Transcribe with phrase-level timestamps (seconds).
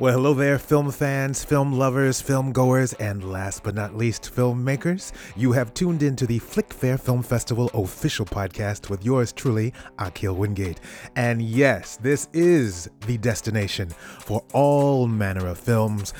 [0.00, 5.10] Well, hello there, film fans, film lovers, film goers, and last but not least, filmmakers.
[5.34, 10.36] You have tuned into the Flick Fair Film Festival official podcast with yours truly, Akil
[10.36, 10.78] Wingate.
[11.16, 13.88] And yes, this is the destination
[14.20, 16.14] for all manner of films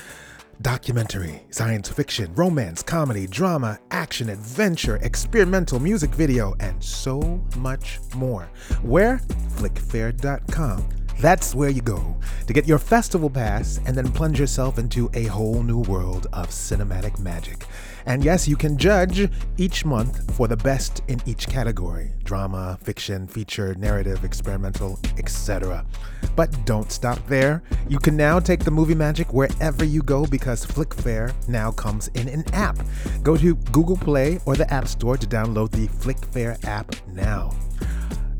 [0.61, 8.49] documentary, science fiction, romance, comedy, drama, action, adventure, experimental music video, and so much more.
[8.81, 9.19] Where?
[9.55, 12.17] Flickfair.com that's where you go
[12.47, 16.47] to get your festival pass and then plunge yourself into a whole new world of
[16.49, 17.65] cinematic magic.
[18.05, 23.27] And yes, you can judge each month for the best in each category drama, fiction,
[23.27, 25.85] feature, narrative, experimental, etc.
[26.35, 27.63] But don't stop there.
[27.87, 32.29] You can now take the movie magic wherever you go because Flickfair now comes in
[32.29, 32.77] an app.
[33.23, 37.51] Go to Google Play or the App Store to download the Flickfair app now.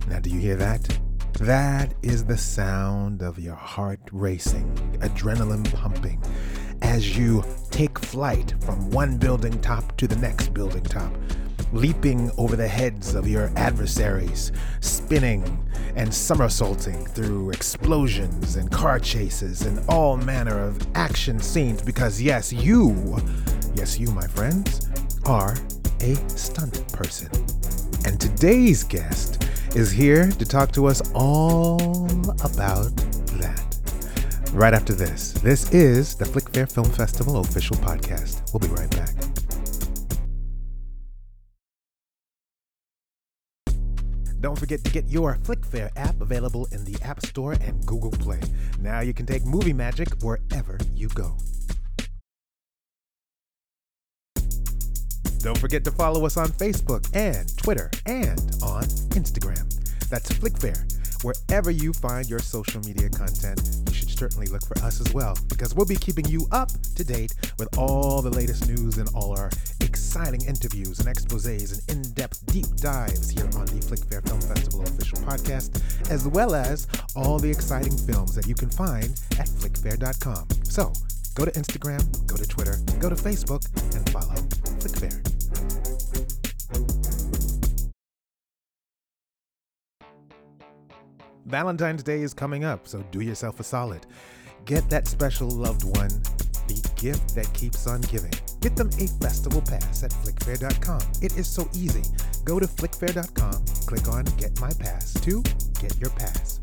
[0.07, 0.99] Now, do you hear that?
[1.39, 6.21] That is the sound of your heart racing, adrenaline pumping,
[6.81, 11.13] as you take flight from one building top to the next building top,
[11.71, 15.65] leaping over the heads of your adversaries, spinning
[15.95, 22.51] and somersaulting through explosions and car chases and all manner of action scenes because, yes,
[22.51, 23.17] you,
[23.75, 24.89] yes, you, my friends,
[25.25, 25.55] are
[26.01, 27.29] a stunt person.
[28.05, 32.05] And today's guest is here to talk to us all
[32.43, 32.95] about
[33.37, 33.65] that.
[34.53, 38.51] Right after this, this is the Flick Fair Film Festival official podcast.
[38.53, 39.15] We'll be right back.
[44.41, 48.39] Don't forget to get your Flickfair app available in the App Store and Google Play.
[48.79, 51.35] Now you can take movie magic wherever you go.
[55.39, 58.83] Don't forget to follow us on Facebook and Twitter and on
[59.15, 59.65] Instagram.
[60.09, 60.85] That's Flickfair.
[61.23, 65.37] Wherever you find your social media content, you should certainly look for us as well
[65.49, 69.37] because we'll be keeping you up to date with all the latest news and all
[69.37, 69.49] our
[69.81, 74.81] exciting interviews and exposés and in depth deep dives here on the Flickfair Film Festival
[74.83, 80.47] official podcast, as well as all the exciting films that you can find at flickfair.com.
[80.63, 80.93] So
[81.35, 83.65] go to Instagram, go to Twitter, go to Facebook,
[83.95, 84.35] and follow
[84.79, 85.38] Flickfair.
[91.45, 94.05] Valentine's Day is coming up, so do yourself a solid.
[94.65, 96.09] Get that special loved one
[96.69, 98.31] the gift that keeps on giving.
[98.61, 101.01] Get them a festival pass at flickfair.com.
[101.21, 102.03] It is so easy.
[102.45, 105.41] Go to flickfair.com, click on Get My Pass to
[105.81, 106.59] get your pass.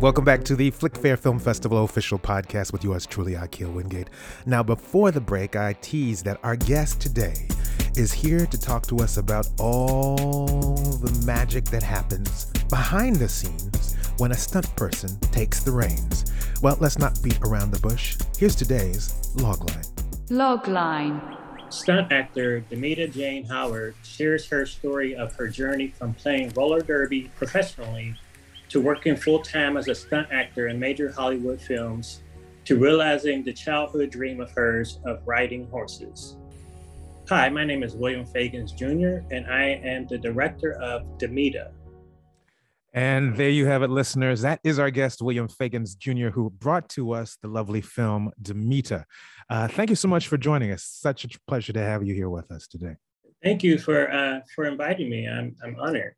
[0.00, 4.10] Welcome back to the Flickfair Film Festival official podcast with yours truly, Akil Wingate.
[4.46, 7.46] Now, before the break, I teased that our guest today
[7.96, 13.96] is here to talk to us about all the magic that happens behind the scenes
[14.18, 16.24] when a stunt person takes the reins.
[16.62, 18.16] Well, let's not beat around the bush.
[18.38, 19.88] Here's today's logline.
[20.28, 21.38] Logline.
[21.72, 27.30] Stunt actor Demita Jane Howard shares her story of her journey from playing roller derby
[27.36, 28.14] professionally
[28.72, 32.22] to working full time as a stunt actor in major Hollywood films
[32.64, 36.38] to realizing the childhood dream of hers of riding horses.
[37.28, 41.70] Hi, my name is William Fagans Jr., and I am the director of Demita.
[42.94, 44.40] And there you have it, listeners.
[44.40, 49.04] That is our guest, William Fagans Jr., who brought to us the lovely film Demita.
[49.50, 50.82] Uh, thank you so much for joining us.
[50.82, 52.96] Such a pleasure to have you here with us today.
[53.42, 55.28] Thank you for uh, for inviting me.
[55.28, 56.14] I'm I'm honored.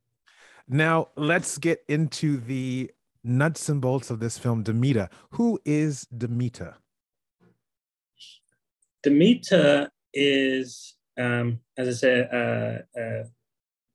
[0.69, 2.91] Now let's get into the
[3.23, 5.09] nuts and bolts of this film, Demita.
[5.31, 6.75] Who is Demita?
[9.05, 13.25] Demita is, um, as I said, uh, uh,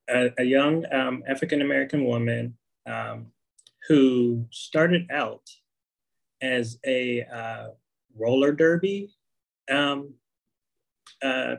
[0.10, 3.28] a, a, young um, African American woman um,
[3.88, 5.42] who started out
[6.42, 7.70] as a uh,
[8.16, 9.10] roller derby,
[9.70, 10.14] um,
[11.24, 11.56] uh,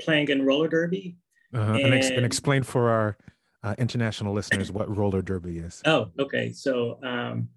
[0.00, 1.16] playing in roller derby.
[1.52, 1.72] Uh-huh.
[1.72, 3.16] And, and, ex- and, explain for our
[3.64, 5.80] uh, international listeners what roller derby is.
[5.86, 6.52] Oh, okay.
[6.52, 7.48] So um,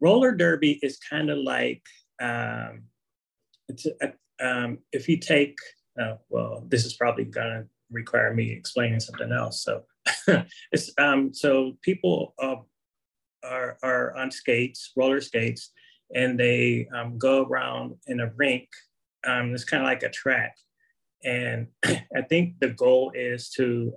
[0.00, 1.82] roller derby is kind of like
[2.20, 2.82] um,
[3.68, 4.12] it's a,
[4.46, 5.56] um, if you take,
[6.00, 9.64] uh, well, this is probably going to require me explaining something else.
[9.64, 9.84] So
[10.72, 12.56] it's um, so people uh,
[13.42, 15.72] are are on skates, roller skates,
[16.14, 18.68] and they um, go around in a rink.
[19.26, 20.56] Um, it's kind of like a track,
[21.24, 23.92] and I think the goal is to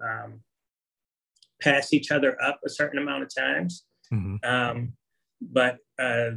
[1.63, 3.83] pass each other up a certain amount of times.
[4.13, 4.35] Mm-hmm.
[4.43, 4.93] Um,
[5.41, 6.31] but uh,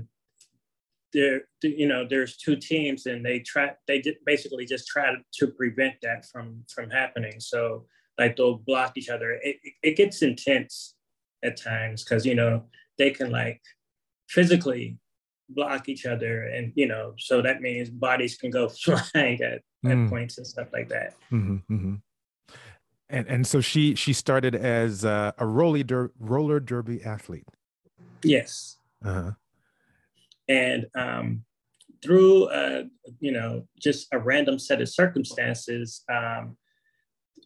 [1.12, 3.70] there, you know, there's two teams, and they try.
[3.86, 7.40] They basically just try to prevent that from from happening.
[7.40, 7.86] So
[8.18, 9.38] like they'll block each other.
[9.42, 10.94] It, it gets intense
[11.44, 12.64] at times because you know
[12.98, 13.60] they can like
[14.28, 14.98] physically
[15.50, 20.04] block each other and you know so that means bodies can go flying at, mm.
[20.04, 21.94] at points and stuff like that mm-hmm, mm-hmm.
[23.08, 27.46] And and so she she started as a, a roller der, roller derby athlete
[28.22, 29.30] yes uh-huh.
[30.48, 31.42] and um
[32.02, 32.82] through uh
[33.20, 36.56] you know just a random set of circumstances um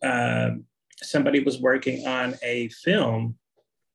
[0.03, 0.51] uh,
[1.03, 3.37] somebody was working on a film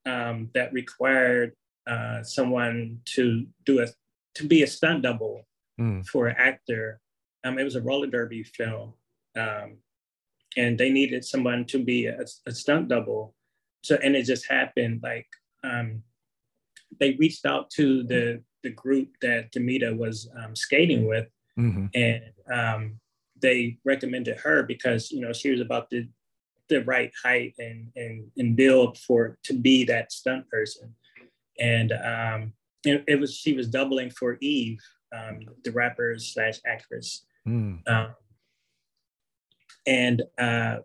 [0.06, 1.54] um, that required
[1.88, 3.88] uh, someone to do a
[4.36, 5.48] to be a stunt double
[5.80, 6.06] mm.
[6.08, 7.00] for an actor.
[7.44, 8.94] Um, it was a roller derby film,
[9.38, 9.78] um,
[10.58, 13.34] and they needed someone to be a, a, stunt double.
[13.82, 15.28] So, and it just happened like
[15.64, 16.02] um,
[17.00, 21.86] they reached out to the the group that Demita was um, skating with, mm-hmm.
[21.94, 23.00] and um,
[23.42, 26.08] they recommended her because you know she was about the
[26.70, 30.96] the right height and and and build for to be that stunt person
[31.60, 32.54] and um,
[32.84, 34.80] it, it, was she was doubling for Eve,
[35.16, 37.80] um, the rapper slash actress, mm.
[37.88, 38.16] um,
[39.86, 40.78] and uh,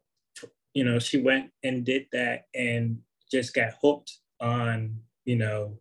[0.75, 2.99] you know she went and did that and
[3.31, 5.79] just got hooked on you know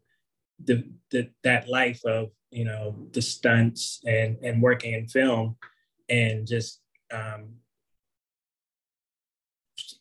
[0.63, 5.55] the, the that life of you know the stunts and and working in film
[6.09, 6.81] and just
[7.13, 7.49] um,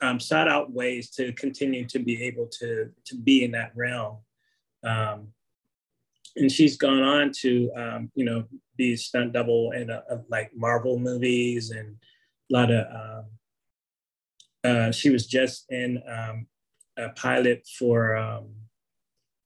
[0.01, 4.19] um, sought out ways to continue to be able to to be in that realm.
[4.85, 5.29] Um,
[6.37, 8.45] and she's gone on to, um, you know,
[8.77, 11.97] be stunt double in a, a, like Marvel movies and a
[12.51, 12.87] lot of.
[12.95, 13.25] Um,
[14.65, 16.47] uh, she was just in um,
[16.97, 18.17] a pilot for.
[18.17, 18.49] Um,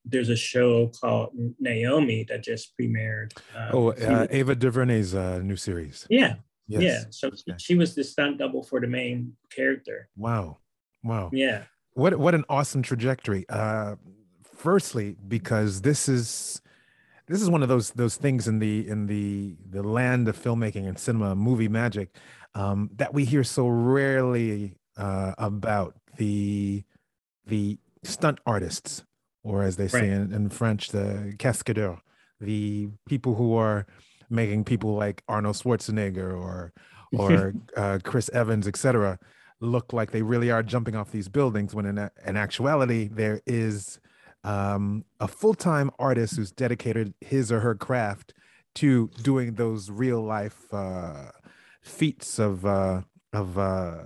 [0.05, 3.33] there's a show called Naomi that just premiered.
[3.55, 6.09] Um, oh, uh, Ava DuVernay's uh, new series.
[6.11, 6.35] Yeah,
[6.67, 6.83] yes.
[6.83, 7.05] yeah.
[7.11, 7.55] So okay.
[7.59, 10.09] she was the stunt double for the main character.
[10.17, 10.59] Wow,
[11.05, 11.31] wow.
[11.33, 11.65] Yeah.
[11.93, 13.47] What what an awesome trajectory.
[13.49, 13.95] Uh,
[14.63, 16.63] firstly because this is
[17.27, 20.87] this is one of those those things in the in the the land of filmmaking
[20.87, 22.15] and cinema movie magic
[22.55, 26.85] um, that we hear so rarely uh, about the
[27.47, 29.05] the stunt artists
[29.43, 30.11] or as they say right.
[30.11, 31.99] in, in, french the cascadeurs
[32.41, 33.87] the people who are
[34.29, 36.73] making people like arnold schwarzenegger or
[37.17, 39.19] or uh, chris evans etc
[39.61, 44.01] look like they really are jumping off these buildings when in, in actuality there is
[44.45, 48.35] um, a full-time artist who's dedicated his or her craft
[48.75, 51.31] to doing those real life uh,
[51.83, 53.03] feats of uh,
[53.33, 53.99] of uh,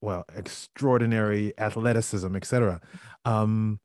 [0.00, 2.80] well extraordinary athleticism, etc.
[3.24, 3.80] Um,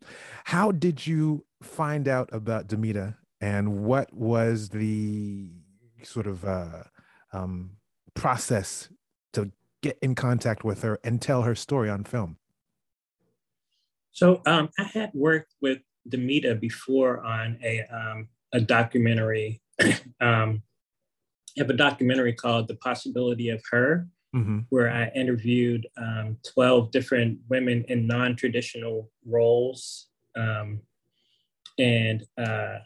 [0.46, 5.50] how did you find out about Demita, and what was the
[6.04, 6.84] sort of uh,
[7.34, 7.72] um,
[8.14, 8.90] process
[9.34, 12.38] to get in contact with her and tell her story on film?
[14.12, 15.80] So um, I had worked with
[16.10, 19.62] Demita before on a, um, a documentary.
[20.22, 20.62] um,
[21.60, 24.60] have a documentary called The Possibility of Her, mm-hmm.
[24.70, 30.08] where I interviewed um, 12 different women in non traditional roles.
[30.36, 30.82] Um,
[31.78, 32.80] and uh,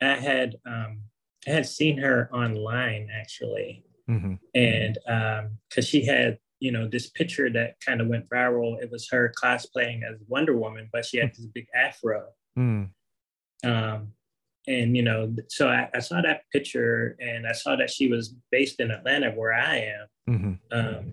[0.00, 1.00] I had um,
[1.46, 4.34] I had seen her online actually, mm-hmm.
[4.54, 4.98] and
[5.68, 8.82] because um, she had you know, this picture that kind of went viral.
[8.82, 12.24] It was her cosplaying as Wonder Woman, but she had this big afro.
[12.58, 12.88] Mm.
[13.62, 14.12] Um,
[14.66, 18.34] and you know, so I, I, saw that picture, and I saw that she was
[18.50, 20.06] based in Atlanta, where I am.
[20.28, 20.78] Mm-hmm.
[20.78, 21.12] Um,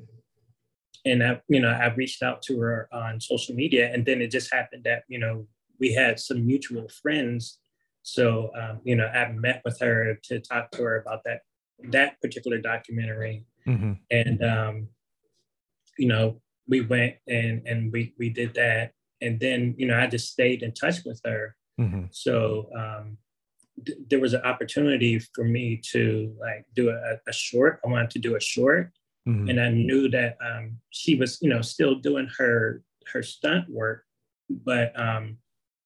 [1.05, 4.31] and I, you know, I reached out to her on social media, and then it
[4.31, 5.47] just happened that you know
[5.79, 7.59] we had some mutual friends.
[8.03, 11.41] So um, you know, I met with her to talk to her about that
[11.89, 13.93] that particular documentary, mm-hmm.
[14.09, 14.87] and um,
[15.97, 20.07] you know, we went and and we we did that, and then you know I
[20.07, 21.55] just stayed in touch with her.
[21.79, 22.05] Mm-hmm.
[22.11, 23.17] So um,
[23.85, 27.79] th- there was an opportunity for me to like do a, a short.
[27.85, 28.91] I wanted to do a short,
[29.27, 29.49] mm-hmm.
[29.49, 34.05] and I knew that um, she was you know still doing her her stunt work,
[34.49, 35.37] but um,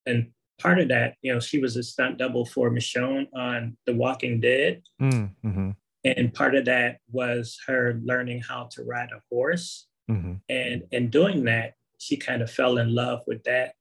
[0.05, 3.93] and part of that, you know, she was a stunt double for Michonne on The
[3.93, 4.81] Walking Dead.
[5.01, 5.71] Mm-hmm.
[6.03, 9.87] And part of that was her learning how to ride a horse.
[10.09, 10.33] Mm-hmm.
[10.49, 13.73] And in doing that, she kind of fell in love with that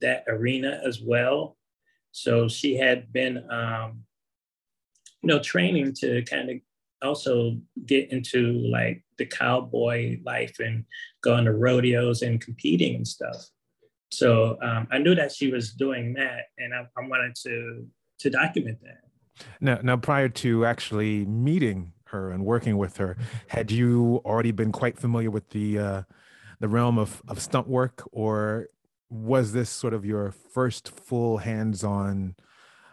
[0.00, 1.56] that arena as well.
[2.12, 4.04] So she had been, um,
[5.22, 6.56] you know, training to kind of
[7.02, 10.84] also get into like the cowboy life and
[11.22, 13.48] going to rodeos and competing and stuff.
[14.10, 17.86] So um, I knew that she was doing that, and I, I wanted to
[18.20, 19.00] to document that.
[19.60, 23.16] Now, now, prior to actually meeting her and working with her.
[23.48, 26.02] Had you already been quite familiar with the uh,
[26.60, 28.68] the realm of, of stunt work, or
[29.12, 32.34] was this sort of your first full hands-on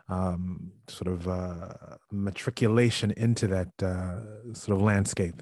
[0.09, 5.41] um, sort of uh, matriculation into that uh, sort of landscape?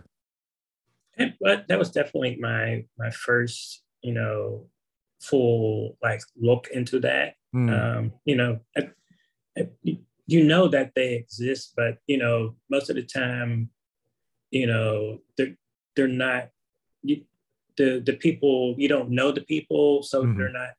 [1.41, 4.67] but that was definitely my my first, you know,
[5.19, 7.33] full like look into that.
[7.55, 7.97] Mm.
[7.97, 8.89] Um, you know, I,
[9.57, 9.69] I,
[10.27, 13.69] you know that they exist, but you know, most of the time,
[14.51, 15.57] you know, they're
[15.95, 16.49] they're not.
[17.01, 17.23] You,
[17.77, 20.37] the the people you don't know the people, so mm-hmm.
[20.37, 20.71] they're not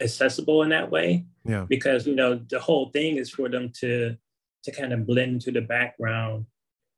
[0.00, 1.24] accessible in that way.
[1.44, 1.66] Yeah.
[1.68, 4.16] Because you know the whole thing is for them to
[4.64, 6.46] to kind of blend into the background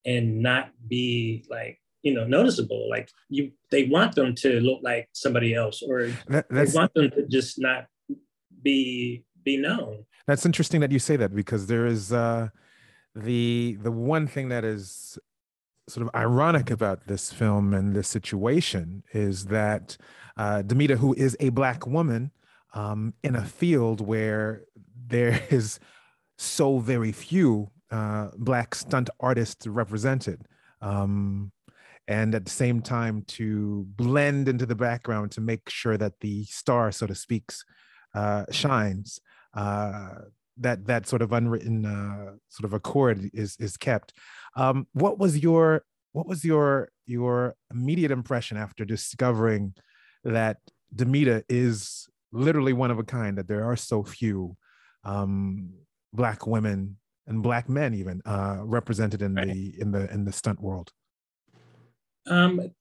[0.07, 2.89] and not be like you know noticeable.
[2.89, 7.11] Like you, they want them to look like somebody else, or that, they want them
[7.11, 7.87] to just not
[8.63, 10.05] be be known.
[10.27, 12.49] That's interesting that you say that because there is uh,
[13.15, 15.19] the the one thing that is
[15.89, 19.97] sort of ironic about this film and this situation is that
[20.37, 22.31] uh, Demita, who is a black woman
[22.75, 24.65] um, in a field where
[25.07, 25.81] there is
[26.37, 30.43] so very few uh, black stunt artists represented.
[30.81, 31.53] Um,
[32.07, 36.45] and at the same time to blend into the background to make sure that the
[36.45, 37.51] star, so to speak,
[38.15, 39.21] uh, shines.
[39.53, 40.15] Uh,
[40.61, 44.13] that that sort of unwritten uh, sort of accord is is kept.
[44.57, 49.75] Um, what was your what was your your immediate impression after discovering
[50.25, 50.59] that
[50.95, 53.39] Demita is literally one of a kind?
[53.39, 54.57] That there are so few
[55.05, 55.71] um,
[56.13, 56.97] black women
[57.27, 59.47] and black men even uh, represented in right.
[59.47, 60.91] the in the in the stunt world.
[62.27, 62.73] Um,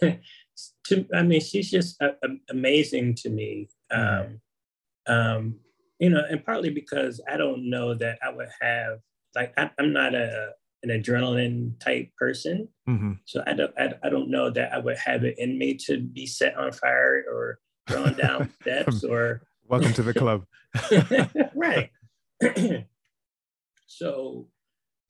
[0.00, 3.68] to, I mean, she's just a, a, amazing to me.
[3.90, 4.40] Um,
[5.06, 5.60] um,
[5.98, 8.98] you know, and partly because I don't know that I would have
[9.34, 10.52] like I, am not a
[10.82, 13.12] an adrenaline type person, mm-hmm.
[13.24, 16.00] so I don't I, I don't know that I would have it in me to
[16.00, 19.42] be set on fire or thrown down steps or.
[19.66, 20.46] Welcome to the club.
[21.54, 21.90] right.
[23.86, 24.48] so,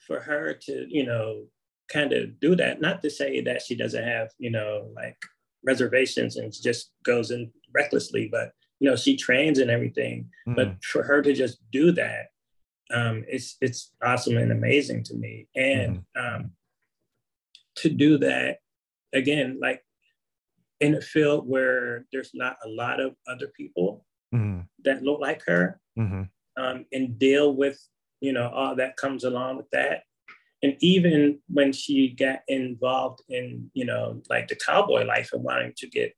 [0.01, 1.45] for her to you know
[1.89, 2.81] kind of do that.
[2.81, 5.17] Not to say that she doesn't have, you know, like
[5.65, 10.29] reservations and just goes in recklessly, but you know, she trains and everything.
[10.49, 10.57] Mm.
[10.57, 12.27] But for her to just do that,
[12.93, 15.49] um, it's it's awesome and amazing to me.
[15.55, 16.37] And mm.
[16.37, 16.53] um,
[17.77, 18.59] to do that
[19.13, 19.83] again, like
[20.81, 24.05] in a field where there's not a lot of other people
[24.35, 24.65] mm.
[24.85, 26.23] that look like her, mm-hmm.
[26.63, 27.81] um, and deal with
[28.21, 30.03] you know all that comes along with that
[30.63, 35.73] and even when she got involved in you know like the cowboy life and wanting
[35.77, 36.15] to get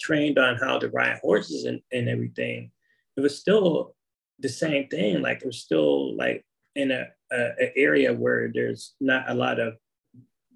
[0.00, 2.70] trained on how to ride horses and, and everything
[3.16, 3.94] it was still
[4.38, 8.94] the same thing like it was still like in a, a, a area where there's
[9.00, 9.74] not a lot of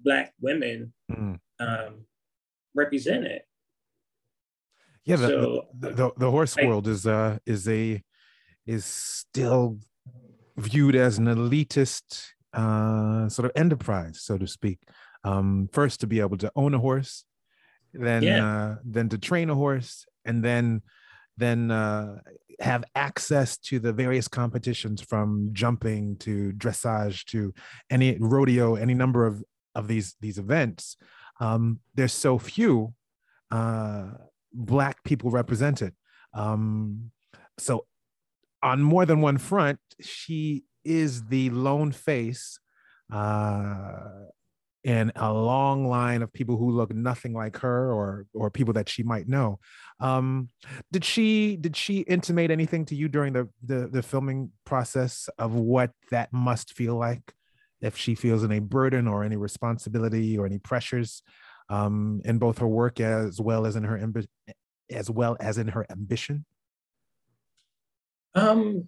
[0.03, 1.39] black women mm.
[1.59, 2.05] um,
[2.75, 3.41] represented
[5.05, 8.01] yeah the, so, the, the, the, horse like, world is uh is a
[8.67, 9.79] is still
[10.57, 14.79] viewed as an elitist uh, sort of enterprise, so to speak.
[15.23, 17.25] Um, first, to be able to own a horse,
[17.93, 18.45] then yeah.
[18.45, 20.81] uh, then to train a horse, and then
[21.37, 22.17] then uh,
[22.59, 27.53] have access to the various competitions from jumping to dressage to
[27.89, 29.43] any rodeo, any number of
[29.75, 30.97] of these these events.
[31.39, 32.93] Um, there's so few
[33.49, 34.11] uh,
[34.53, 35.93] black people represented.
[36.33, 37.11] Um,
[37.57, 37.85] so
[38.63, 42.59] on more than one front, she is the lone face
[43.11, 44.27] uh,
[44.83, 48.89] in a long line of people who look nothing like her or or people that
[48.89, 49.59] she might know.
[49.99, 50.49] Um,
[50.91, 55.53] did she did she intimate anything to you during the, the the filming process of
[55.53, 57.33] what that must feel like?
[57.81, 61.23] If she feels any burden or any responsibility or any pressures
[61.69, 63.97] um, in both her work as well as in her
[64.91, 66.45] as well as in her ambition?
[68.35, 68.87] Um,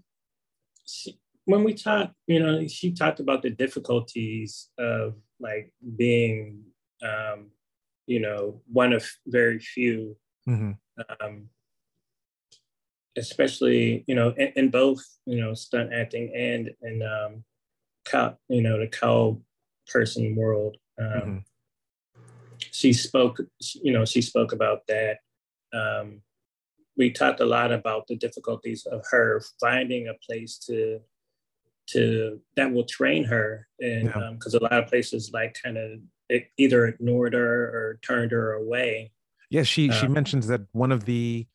[0.85, 6.63] she, when we talked, you know, she talked about the difficulties of like being,
[7.03, 7.51] um,
[8.07, 10.71] you know, one of very few, mm-hmm.
[11.19, 11.49] um,
[13.17, 17.43] especially, you know, in, in, both, you know, stunt acting and in, um,
[18.05, 19.39] cow, you know, the cow
[19.87, 20.77] person world.
[20.99, 21.37] Um, mm-hmm.
[22.71, 23.39] She spoke,
[23.81, 25.17] you know, she spoke about that.
[25.73, 26.21] Um,
[26.95, 30.99] we talked a lot about the difficulties of her finding a place to
[31.87, 34.59] to that will train her and because yeah.
[34.59, 35.99] um, a lot of places like kind of
[36.57, 39.11] either ignored her or turned her away.
[39.49, 41.47] Yeah she um, she mentions that one of the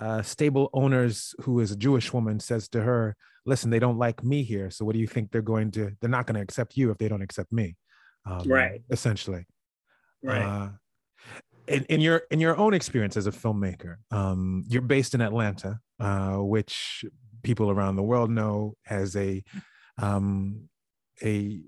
[0.00, 3.16] uh, stable owners who is a jewish woman says to her
[3.46, 6.10] listen they don't like me here so what do you think they're going to they're
[6.10, 7.74] not going to accept you if they don't accept me
[8.28, 8.82] um, right.
[8.90, 9.46] essentially.
[10.22, 10.42] Right.
[10.42, 10.68] Uh,
[11.66, 15.80] in, in your in your own experience as a filmmaker, um, you're based in Atlanta,
[16.00, 17.04] uh, which
[17.42, 19.42] people around the world know as a
[19.98, 20.68] um,
[21.22, 21.60] a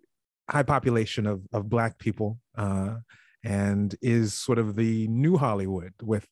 [0.49, 2.97] high population of of black people, uh,
[3.45, 6.27] and is sort of the new Hollywood with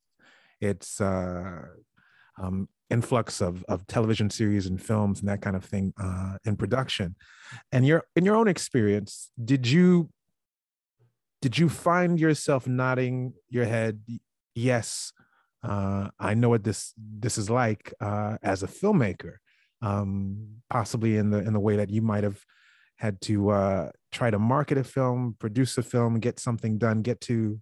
[0.61, 1.63] its uh,
[2.41, 6.57] um, influx of of television series and films and that kind of thing uh, in
[6.57, 7.17] production.
[7.73, 10.11] And your in your own experience, did you
[11.41, 14.03] did you find yourself nodding your head
[14.55, 15.13] yes
[15.63, 19.35] uh, i know what this this is like uh, as a filmmaker
[19.81, 22.41] um, possibly in the in the way that you might have
[22.97, 27.21] had to uh, try to market a film produce a film get something done get
[27.21, 27.61] to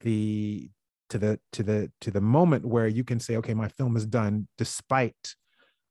[0.00, 0.68] the
[1.08, 4.04] to the to the to the moment where you can say okay my film is
[4.04, 5.34] done despite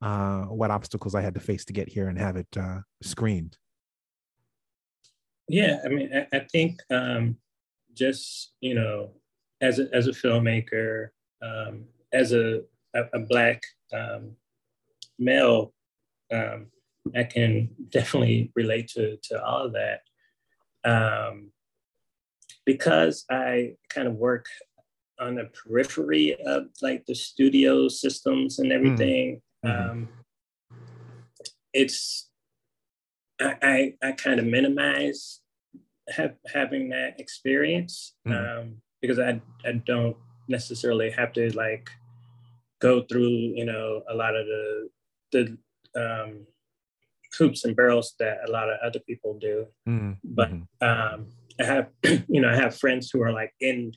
[0.01, 3.57] uh, what obstacles i had to face to get here and have it uh, screened.
[5.47, 7.37] Yeah, I mean, I, I think um,
[7.93, 9.11] just you know,
[9.61, 11.09] as a, as a filmmaker,
[11.45, 12.61] um, as a
[12.93, 13.61] a, a black
[13.93, 14.31] um,
[15.19, 15.73] male,
[16.31, 16.67] um,
[17.15, 20.01] I can definitely relate to to all of that.
[20.83, 21.51] Um,
[22.65, 24.47] because I kind of work
[25.19, 29.41] on the periphery of like the studio systems and everything.
[29.65, 29.91] Mm-hmm.
[29.91, 30.09] Um,
[31.73, 32.29] it's
[33.39, 35.41] I, I, I kind of minimize
[36.09, 38.59] have, having that experience mm-hmm.
[38.59, 41.89] um, because I, I don't necessarily have to like
[42.79, 44.89] go through, you know, a lot of the,
[45.31, 45.57] the
[45.95, 46.45] um,
[47.37, 49.67] hoops and barrels that a lot of other people do.
[49.87, 50.13] Mm-hmm.
[50.23, 51.27] But um,
[51.59, 51.89] I have,
[52.27, 53.93] you know, I have friends who are like in,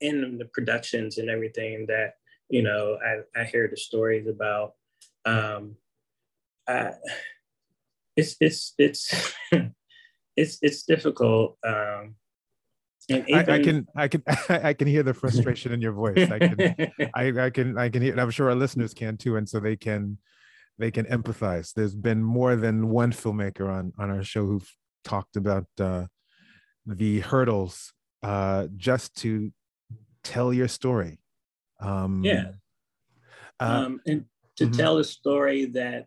[0.00, 2.14] in the productions and everything that,
[2.48, 4.74] you know, I, I hear the stories about.
[5.24, 5.76] Um,
[6.68, 6.92] I,
[8.16, 9.34] it's it's it's
[10.36, 11.56] it's it's difficult.
[11.66, 12.16] Um,
[13.10, 16.30] I, I, can I can I can hear the frustration in your voice.
[16.30, 18.18] I can I, I can I can hear.
[18.18, 20.18] I'm sure our listeners can too, and so they can
[20.78, 21.72] they can empathize.
[21.74, 24.72] There's been more than one filmmaker on on our show who've
[25.04, 26.06] talked about uh,
[26.86, 29.52] the hurdles uh, just to
[30.22, 31.20] tell your story.
[31.80, 32.52] Um, yeah,
[33.60, 34.24] uh, um, and
[34.56, 34.76] to mm-hmm.
[34.76, 36.06] tell a story that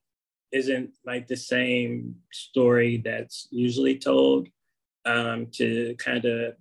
[0.51, 4.47] isn't like the same story that's usually told
[5.05, 6.55] um, to kind of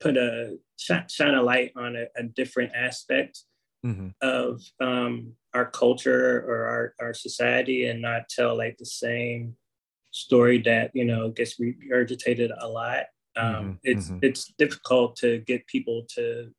[0.00, 3.44] put a shine a light on a, a different aspect
[3.84, 4.08] mm-hmm.
[4.22, 9.56] of um, our culture or our, our society and not tell like the same
[10.10, 13.04] story that you know gets regurgitated a lot
[13.36, 13.72] um, mm-hmm.
[13.84, 14.18] it's mm-hmm.
[14.22, 16.50] it's difficult to get people to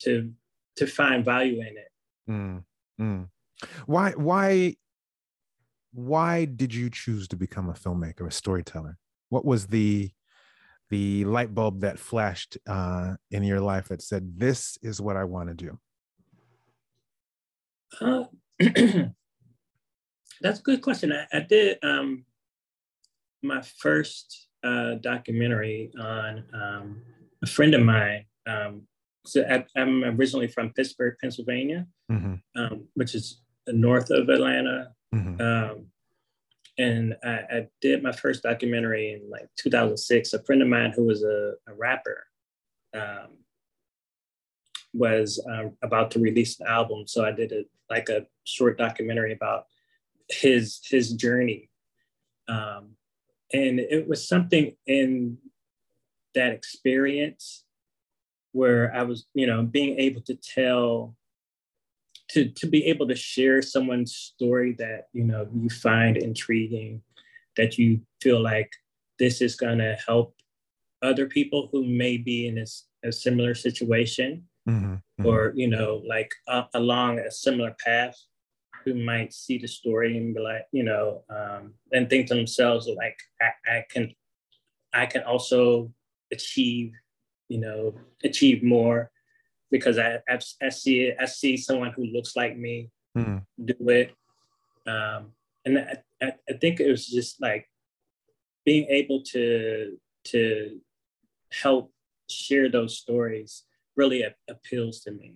[0.00, 0.30] to
[0.76, 1.90] to find value in it
[2.28, 3.22] mm-hmm.
[3.86, 4.74] why why
[5.96, 8.98] why did you choose to become a filmmaker, a storyteller?
[9.30, 10.10] What was the
[10.90, 15.24] the light bulb that flashed uh, in your life that said, "This is what I
[15.24, 15.78] want to do"?
[18.00, 18.24] Uh,
[20.40, 21.12] that's a good question.
[21.12, 22.24] I, I did um,
[23.42, 27.02] my first uh, documentary on um,
[27.42, 28.24] a friend of mine.
[28.46, 28.82] Um,
[29.24, 32.34] so I, am originally from Pittsburgh, Pennsylvania, mm-hmm.
[32.54, 34.92] Um, which is north of Atlanta.
[35.14, 35.40] Mm-hmm.
[36.78, 40.34] And I, I, did my first documentary in like 2006.
[40.34, 42.26] A friend of mine who was a, a rapper
[42.94, 43.38] um,
[44.92, 49.32] was um, about to release an album, so I did a like a short documentary
[49.32, 49.66] about
[50.28, 51.70] his his journey,
[52.48, 52.96] um,
[53.52, 55.38] and it was something in
[56.34, 57.64] that experience
[58.52, 61.14] where I was, you know, being able to tell
[62.28, 67.02] to to be able to share someone's story that you know you find intriguing
[67.56, 68.70] that you feel like
[69.18, 70.34] this is going to help
[71.02, 72.66] other people who may be in a,
[73.08, 75.26] a similar situation mm-hmm, mm-hmm.
[75.26, 78.16] or you know like uh, along a similar path
[78.84, 82.88] who might see the story and be like you know um, and think to themselves
[82.96, 84.12] like I, I can
[84.92, 85.92] i can also
[86.32, 86.92] achieve
[87.48, 89.10] you know achieve more
[89.70, 93.42] because I, I, I see it, I see someone who looks like me mm.
[93.64, 94.12] do it.
[94.86, 95.32] Um,
[95.64, 97.68] and I, I, think it was just like
[98.64, 100.80] being able to, to
[101.52, 101.92] help
[102.30, 103.64] share those stories
[103.96, 105.34] really appeals to me.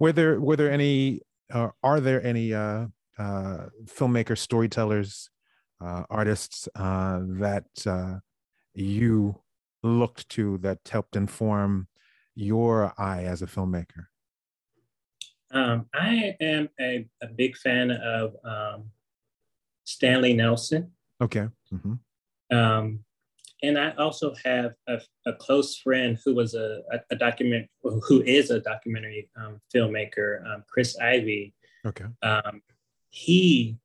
[0.00, 1.20] Were there, were there any,
[1.52, 2.86] uh, are there any uh,
[3.18, 5.30] uh, filmmakers, storytellers,
[5.80, 8.14] uh, artists uh, that uh,
[8.74, 9.40] you
[9.82, 11.88] looked to that helped inform
[12.34, 14.06] your eye as a filmmaker?
[15.50, 18.90] Um, I am a, a, big fan of um,
[19.84, 20.90] Stanley Nelson.
[21.20, 21.48] Okay.
[21.72, 22.56] Mm-hmm.
[22.56, 23.04] Um,
[23.62, 28.22] and I also have a, a close friend who was a, a, a, document who
[28.22, 31.54] is a documentary um, filmmaker, um, Chris Ivey.
[31.86, 32.04] Okay.
[32.22, 32.60] Um,
[33.10, 33.78] he,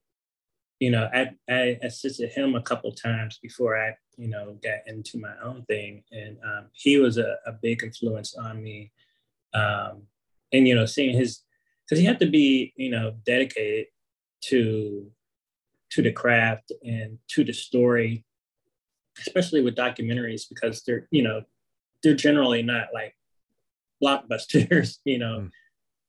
[0.80, 5.18] you know, I, I assisted him a couple times before I, you know, got into
[5.18, 8.92] my own thing, and um, he was a, a, big influence on me.
[9.54, 10.04] Um,
[10.52, 11.42] and you know, seeing his,
[11.86, 13.88] because he had to be, you know, dedicated
[14.42, 15.10] to
[15.92, 18.24] to the craft and to the story
[19.22, 21.42] especially with documentaries because they're you know
[22.04, 23.16] they're generally not like
[24.02, 25.50] blockbusters you know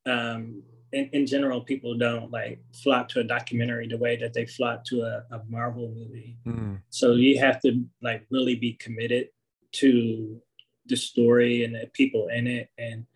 [0.07, 0.35] mm.
[0.35, 0.63] um
[0.93, 4.85] in, in general people don't like flock to a documentary the way that they flock
[4.85, 6.79] to a, a marvel movie mm.
[6.91, 9.29] so you have to like really be committed
[9.73, 10.41] to
[10.87, 13.07] the story and the people in it and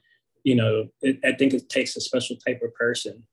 [0.45, 3.25] you know it, i think it takes a special type of person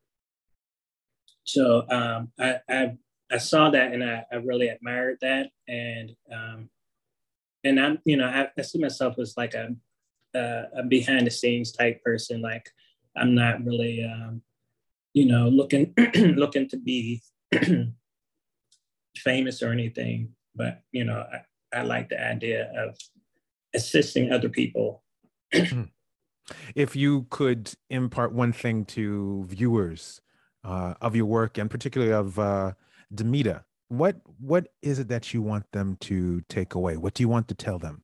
[1.44, 2.92] so um, I, I
[3.32, 5.52] I saw that and I, I really admired that.
[5.68, 6.70] And um,
[7.64, 9.76] and I'm, you know, I, I see myself as like a,
[10.34, 12.42] a, a, behind the scenes type person.
[12.42, 12.70] Like
[13.16, 14.42] I'm not really, um,
[15.14, 17.22] you know, looking looking to be
[19.18, 20.34] famous or anything.
[20.56, 22.98] But you know, I, I like the idea of
[23.74, 25.04] assisting other people.
[26.76, 30.22] if you could impart one thing to viewers
[30.64, 32.72] uh, of your work and particularly of uh,
[33.14, 36.98] Demita, what what is it that you want them to take away?
[36.98, 38.04] What do you want to tell them,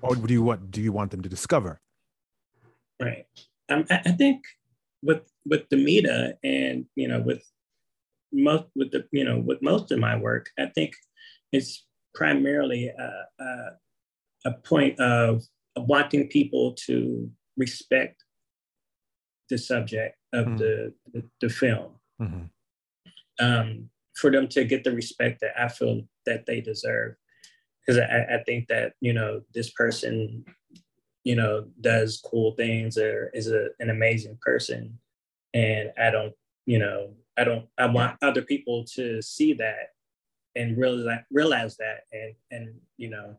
[0.00, 1.80] or do you want do you want them to discover?
[2.98, 3.26] Right.
[3.70, 4.42] Um, I, I think
[5.02, 7.42] with with Demita, and you know, with
[8.32, 10.94] most with the you know with most of my work, I think
[11.52, 13.68] it's primarily a, a,
[14.46, 15.42] a point of,
[15.76, 18.24] of wanting people to respect
[19.48, 20.56] the subject of mm-hmm.
[20.56, 21.92] the, the, the film.
[22.20, 23.44] Mm-hmm.
[23.44, 27.14] Um, for them to get the respect that I feel that they deserve.
[27.86, 30.44] Because I, I think that, you know, this person,
[31.24, 34.98] you know, does cool things or is a, an amazing person.
[35.52, 36.32] And I don't,
[36.66, 39.90] you know, I don't, I want other people to see that
[40.56, 43.36] and realize, realize that and, and, you know,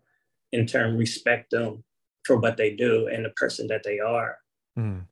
[0.51, 1.83] in turn respect them
[2.25, 4.37] for what they do and the person that they are.
[4.77, 5.05] Mm.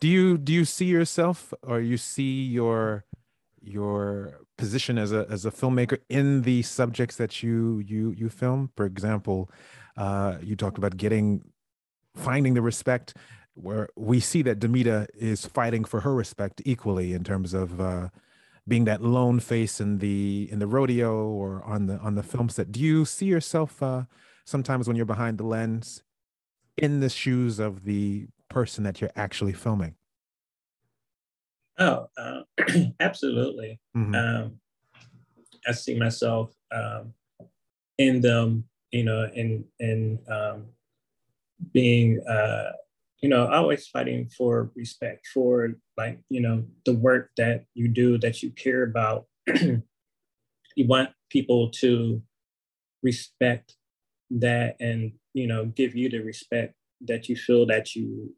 [0.00, 3.04] Do you, do you see yourself or you see your,
[3.64, 8.70] your position as a as a filmmaker in the subjects that you you you film
[8.76, 9.48] for example
[9.96, 11.40] uh you talked about getting
[12.14, 13.14] finding the respect
[13.54, 18.08] where we see that Demita is fighting for her respect equally in terms of uh
[18.66, 22.48] being that lone face in the in the rodeo or on the on the film
[22.48, 24.04] set do you see yourself uh
[24.44, 26.04] sometimes when you're behind the lens
[26.76, 29.96] in the shoes of the person that you're actually filming
[31.78, 32.42] Oh, uh,
[33.00, 33.80] absolutely.
[33.96, 34.14] Mm-hmm.
[34.14, 34.60] Um,
[35.66, 37.14] I see myself um,
[37.98, 40.66] in them, you know, in in um,
[41.72, 42.72] being, uh,
[43.20, 48.18] you know, always fighting for respect for like, you know, the work that you do
[48.18, 49.26] that you care about.
[49.46, 52.22] you want people to
[53.02, 53.76] respect
[54.30, 58.34] that and you know give you the respect that you feel that you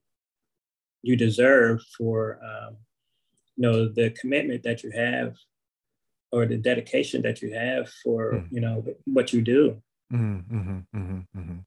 [1.03, 2.77] you deserve for um,
[3.57, 5.35] you know the commitment that you have
[6.33, 8.49] or the dedication that you have for mm.
[8.51, 9.81] you know what you do
[10.13, 11.59] mm-hmm, mm-hmm, mm-hmm, mm-hmm,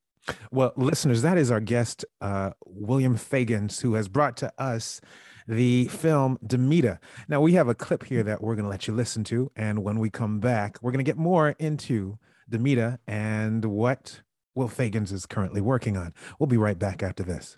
[0.52, 5.02] well listeners that is our guest uh, william fagans who has brought to us
[5.48, 7.00] the film demita.
[7.30, 9.84] Now we have a clip here that we're going to let you listen to and
[9.84, 12.20] when we come back we're going to get more into
[12.52, 14.22] demita and what
[14.56, 16.14] will fagans is currently working on.
[16.40, 17.58] We'll be right back after this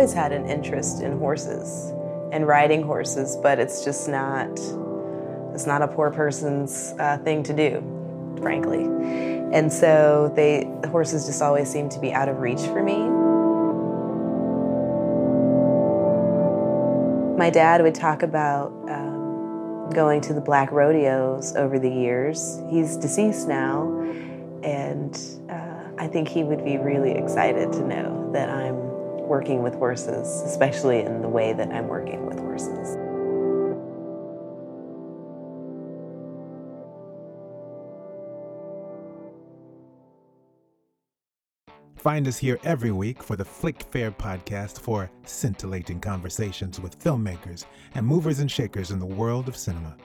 [0.00, 1.92] always had an interest in horses
[2.32, 4.48] and riding horses, but it's just not
[5.52, 7.82] it's not a poor person's uh, thing to do,
[8.40, 8.84] frankly.
[9.52, 12.96] And so they the horses just always seem to be out of reach for me.
[17.36, 22.58] My dad would talk about um, going to the black rodeos over the years.
[22.70, 23.82] He's deceased now,
[24.62, 25.14] and
[25.50, 28.69] uh, I think he would be really excited to know that I'm
[29.30, 32.96] working with horses, especially in the way that I'm working with horses.
[41.94, 47.66] Find us here every week for the Flick Fair podcast for scintillating conversations with filmmakers
[47.94, 49.96] and movers and shakers in the world of cinema.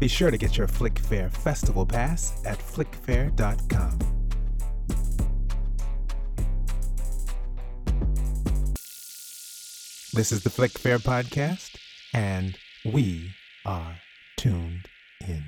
[0.00, 4.13] Be sure to get your Flick Fair Festival Pass at flickfair.com.
[10.14, 11.74] This is the Flick Fair podcast,
[12.12, 13.32] and we
[13.66, 13.96] are
[14.36, 14.88] tuned
[15.26, 15.42] in.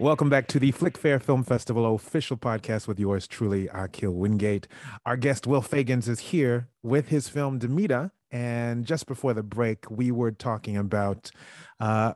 [0.00, 4.68] Welcome back to the Flick Fair Film Festival official podcast with yours truly, Akil Wingate.
[5.04, 8.10] Our guest, Will Fagans, is here with his film Demita.
[8.30, 11.30] And just before the break, we were talking about
[11.78, 12.14] uh,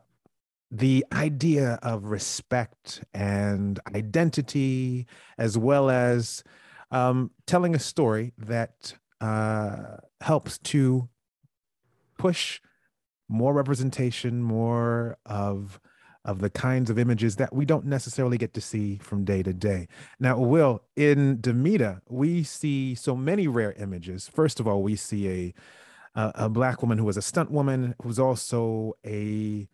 [0.70, 5.06] the idea of respect and identity,
[5.36, 6.42] as well as
[6.90, 11.09] um, telling a story that uh, helps to
[12.20, 12.60] push
[13.28, 15.80] more representation, more of
[16.22, 19.54] of the kinds of images that we don't necessarily get to see from day to
[19.54, 19.88] day.
[20.18, 24.28] Now, Will, in Demita, we see so many rare images.
[24.28, 25.54] First of all, we see a
[26.14, 29.68] a, a black woman who was a stunt woman, who's also a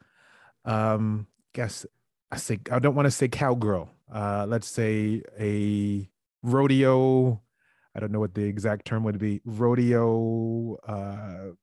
[0.65, 1.87] um, guess
[2.31, 3.89] I say I don't want to say cowgirl.
[4.13, 6.09] Uh, let's say a
[6.43, 7.43] rodeo.
[7.95, 9.41] I don't know what the exact term would be.
[9.45, 11.55] Rodeo uh,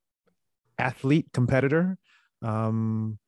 [0.78, 1.98] athlete competitor,
[2.42, 3.20] um,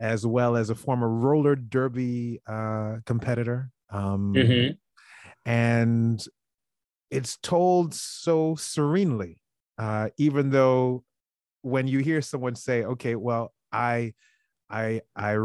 [0.00, 3.70] as well as a former roller derby uh, competitor.
[3.90, 4.72] Um, mm-hmm.
[5.44, 6.24] And
[7.10, 9.42] it's told so serenely,
[9.78, 11.04] uh, even though
[11.62, 14.14] when you hear someone say, "Okay, well, I."
[14.72, 15.36] I I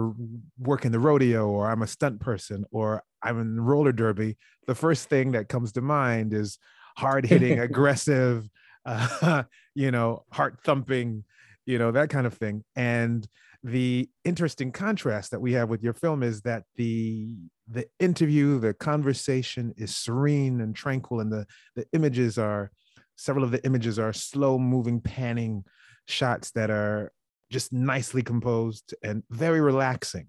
[0.60, 4.76] work in the rodeo or I'm a stunt person or I'm in roller derby, the
[4.76, 6.60] first thing that comes to mind is
[6.95, 8.48] hard hitting, aggressive,
[8.86, 9.43] uh,
[9.76, 11.24] you know, heart thumping,
[11.65, 12.63] you know, that kind of thing.
[12.76, 13.28] And
[13.63, 17.36] the interesting contrast that we have with your film is that the
[17.67, 22.71] the interview, the conversation is serene and tranquil, and the the images are
[23.15, 25.63] several of the images are slow moving, panning
[26.08, 27.12] shots that are
[27.52, 30.28] just nicely composed and very relaxing,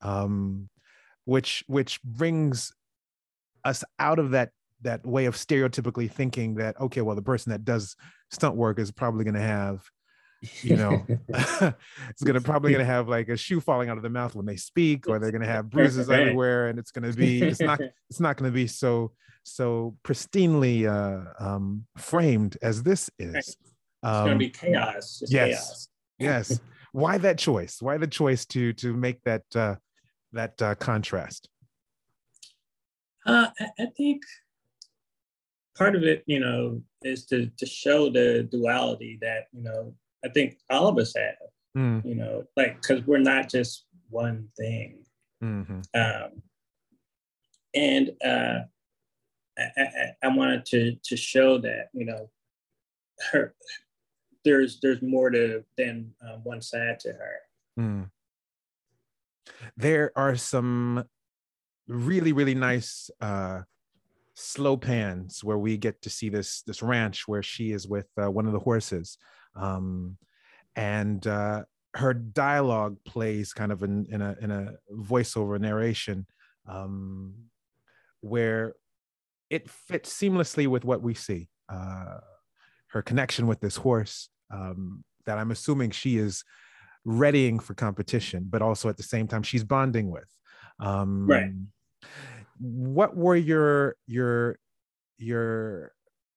[0.00, 0.68] um,
[1.24, 2.72] which which brings
[3.64, 4.50] us out of that
[4.82, 7.96] that way of stereotypically thinking that okay, well, the person that does
[8.30, 9.82] stunt work is probably going to have
[10.62, 11.04] you know
[12.08, 14.56] it's gonna probably gonna have like a shoe falling out of the mouth when they
[14.56, 18.36] speak or they're gonna have bruises everywhere and it's gonna be it's not it's not
[18.36, 19.12] gonna be so
[19.42, 23.34] so pristinely uh um framed as this is.
[23.34, 23.56] It's
[24.02, 25.48] gonna be um, chaos yes.
[25.48, 25.88] chaos.
[26.18, 26.60] Yes.
[26.92, 27.78] Why that choice?
[27.80, 29.76] Why the choice to to make that uh
[30.32, 31.48] that uh, contrast?
[33.26, 34.22] Uh i think
[35.78, 40.28] part of it you know is to to show the duality that you know i
[40.28, 41.36] think all of us have
[41.76, 42.04] mm.
[42.04, 44.98] you know like because we're not just one thing
[45.42, 45.80] mm-hmm.
[45.94, 46.42] um
[47.74, 48.60] and uh
[49.58, 52.30] I, I, I wanted to to show that you know
[53.32, 53.54] her
[54.44, 57.36] there's there's more to than uh, one side to her.
[57.78, 58.10] Mm.
[59.76, 61.04] There are some
[61.86, 63.62] really really nice uh,
[64.38, 68.30] slow pans where we get to see this this ranch where she is with uh,
[68.30, 69.18] one of the horses,
[69.56, 70.16] um,
[70.76, 76.26] and uh, her dialogue plays kind of in, in a in a voiceover narration
[76.68, 77.34] um,
[78.20, 78.74] where
[79.50, 81.48] it fits seamlessly with what we see.
[81.68, 82.18] Uh,
[82.88, 86.44] her connection with this horse um, that I'm assuming she is
[87.04, 90.28] readying for competition, but also at the same time she's bonding with.
[90.80, 91.50] Um, right.
[92.60, 94.58] What were your your
[95.16, 95.92] your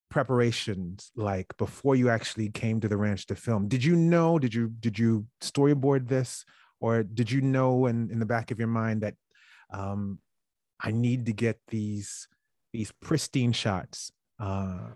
[0.10, 3.68] preparations like before you actually came to the ranch to film?
[3.68, 4.40] Did you know?
[4.40, 6.46] Did you did you storyboard this,
[6.80, 9.16] or did you know in in the back of your mind that
[9.74, 10.20] um,
[10.80, 12.28] I need to get these
[12.74, 14.12] these pristine shots?
[14.40, 14.90] Uh,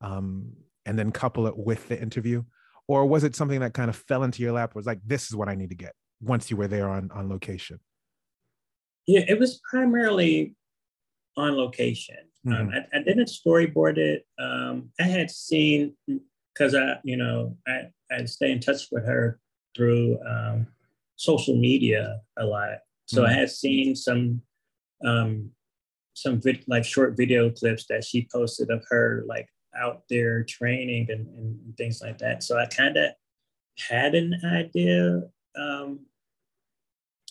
[0.00, 0.52] um,
[0.86, 2.42] and then couple it with the interview
[2.86, 5.36] or was it something that kind of fell into your lap was like this is
[5.36, 7.78] what i need to get once you were there on on location
[9.06, 10.54] yeah it was primarily
[11.36, 12.68] on location um, mm-hmm.
[12.68, 15.94] um, I, I, didn't storyboard it um, i had seen
[16.52, 19.40] because i you know i i stay in touch with her
[19.76, 20.66] through um,
[21.16, 23.30] social media a lot so mm-hmm.
[23.30, 24.42] i had seen some
[25.04, 25.50] um,
[26.14, 31.08] some vid- like short video clips that she posted of her like out there training
[31.10, 32.42] and, and things like that.
[32.42, 33.10] So I kind of
[33.88, 35.22] had an idea
[35.58, 36.00] um,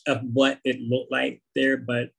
[0.07, 2.09] of what it looked like there, but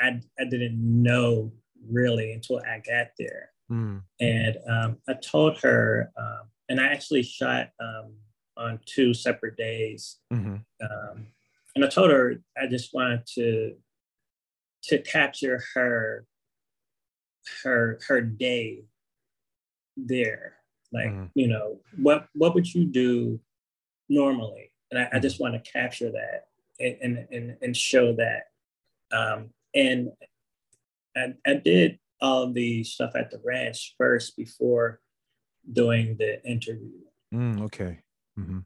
[0.00, 1.52] I, I didn't know
[1.90, 3.50] really until I got there.
[3.70, 4.02] Mm.
[4.20, 8.14] And um, I told her, um, and I actually shot um,
[8.56, 10.18] on two separate days.
[10.32, 10.56] Mm-hmm.
[10.82, 11.26] Um,
[11.74, 13.74] and I told her I just wanted to
[14.84, 16.26] to capture her
[17.62, 18.84] her her day
[19.96, 20.54] there
[20.92, 21.30] like mm.
[21.34, 23.38] you know what what would you do
[24.08, 25.52] normally and i, I just mm-hmm.
[25.52, 26.46] want to capture that
[26.80, 28.44] and and and show that
[29.12, 30.10] um and
[31.16, 35.00] I, I did all the stuff at the ranch first before
[35.72, 36.90] doing the interview
[37.34, 37.98] Mm, okay.
[38.38, 38.60] Mm-hmm.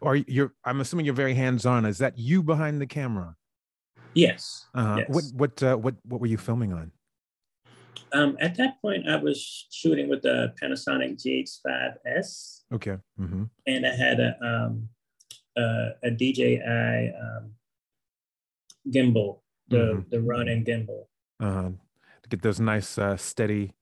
[0.00, 1.86] Or you're, I'm assuming you're very hands-on.
[1.86, 3.36] Is that you behind the camera?
[4.14, 4.66] Yes.
[4.74, 4.96] Uh-huh.
[4.98, 5.08] yes.
[5.08, 6.92] What what uh, what what were you filming on?
[8.12, 12.60] Um, at that point, I was shooting with the Panasonic GH5S.
[12.74, 12.98] Okay.
[13.18, 13.44] Mm-hmm.
[13.66, 14.88] And I had a um,
[15.56, 17.52] a, a DJI um,
[18.90, 19.40] gimbal,
[19.72, 20.10] the mm-hmm.
[20.10, 21.04] the Ronin gimbal.
[21.40, 21.70] Uh-huh.
[22.22, 23.74] To get those nice uh, steady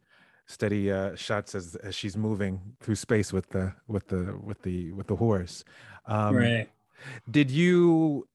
[0.47, 4.93] steady uh, shots as as she's moving through space with the with the with the
[4.93, 5.65] with the horse.
[6.07, 6.69] Um, right.
[7.31, 8.27] Did you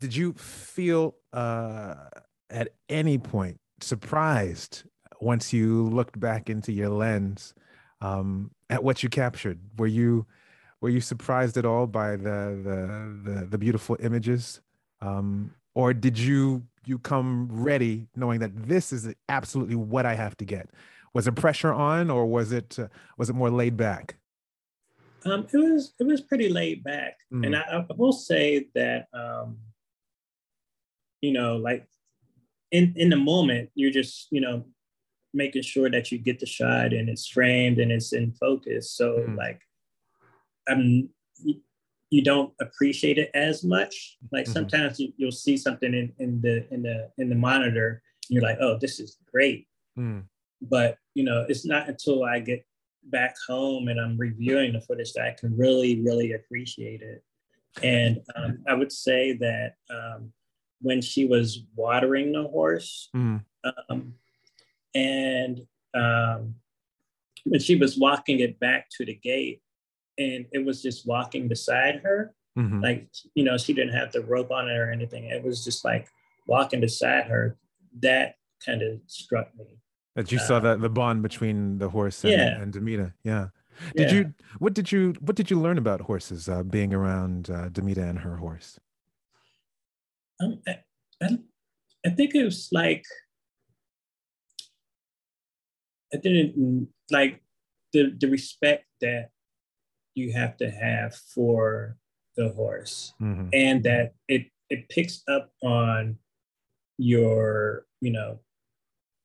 [0.00, 1.94] did you feel uh,
[2.50, 4.84] at any point surprised
[5.20, 7.54] once you looked back into your lens
[8.00, 9.58] um, at what you captured?
[9.76, 10.26] Were you
[10.80, 14.60] were you surprised at all by the the the, the beautiful images,
[15.00, 20.36] um, or did you you come ready knowing that this is absolutely what I have
[20.38, 20.68] to get?
[21.14, 24.16] Was it pressure on, or was it uh, was it more laid back?
[25.24, 27.46] Um, it was it was pretty laid back, mm.
[27.46, 29.58] and I, I, will say that um,
[31.20, 31.86] you know, like
[32.72, 34.64] in in the moment, you're just you know
[35.32, 38.92] making sure that you get the shot and it's framed and it's in focus.
[38.92, 39.36] So mm.
[39.36, 39.60] like,
[40.68, 41.08] I'm
[42.14, 44.16] you, don't appreciate it as much.
[44.32, 44.52] Like mm-hmm.
[44.52, 48.42] sometimes you, will see something in, in the in the in the monitor, and you're
[48.42, 49.66] like, oh, this is great.
[49.98, 50.24] Mm.
[50.62, 52.64] But you know, it's not until I get
[53.10, 57.22] back home and I'm reviewing the footage that I can really, really appreciate it.
[57.82, 60.32] And um, I would say that um,
[60.80, 63.44] when she was watering the horse, mm.
[63.88, 64.14] um,
[64.94, 65.60] and
[65.94, 66.54] um,
[67.44, 69.60] when she was walking it back to the gate,
[70.18, 72.80] and it was just walking beside her, mm-hmm.
[72.80, 75.24] like you know, she didn't have the rope on it or anything.
[75.24, 76.08] It was just like
[76.46, 77.56] walking beside her.
[78.00, 79.78] That kind of struck me.
[80.16, 82.60] That you uh, saw the the bond between the horse and, yeah.
[82.60, 83.12] and Demita.
[83.24, 83.48] Yeah.
[83.96, 84.18] Did yeah.
[84.18, 88.08] you what did you what did you learn about horses uh, being around uh, Demita
[88.08, 88.78] and her horse?
[90.40, 90.78] Um, I,
[91.22, 91.38] I,
[92.06, 93.04] I think it was like
[96.12, 97.42] I didn't like
[97.92, 99.30] the the respect that
[100.14, 101.96] you have to have for
[102.36, 103.48] the horse, mm-hmm.
[103.52, 106.18] and that it it picks up on
[106.98, 108.38] your you know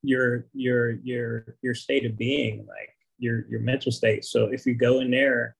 [0.01, 4.73] your your your your state of being like your your mental state so if you
[4.73, 5.55] go in there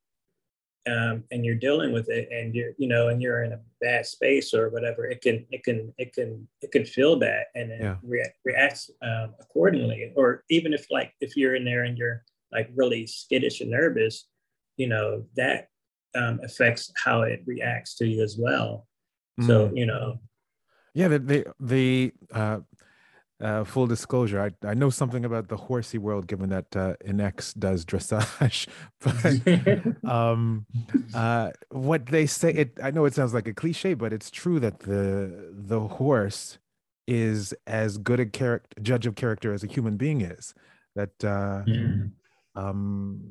[0.89, 4.05] um, and you're dealing with it and you're you know and you're in a bad
[4.05, 7.81] space or whatever it can it can it can it can feel that and it
[7.81, 7.95] yeah.
[8.01, 12.69] react, reacts um, accordingly or even if like if you're in there and you're like
[12.75, 14.27] really skittish and nervous
[14.79, 15.67] you know that
[16.15, 18.87] um, affects how it reacts to you as well
[19.39, 19.45] mm.
[19.45, 20.19] so you know
[20.93, 22.59] yeah the the, the uh
[23.41, 27.57] uh, full disclosure, I, I know something about the horsey world, given that uh, Inex
[27.57, 28.67] does dressage.
[30.03, 30.65] but um,
[31.13, 34.59] uh, what they say, it I know it sounds like a cliche, but it's true
[34.59, 36.57] that the the horse
[37.07, 40.53] is as good a character judge of character as a human being is.
[40.95, 42.11] That uh, mm.
[42.55, 43.21] um,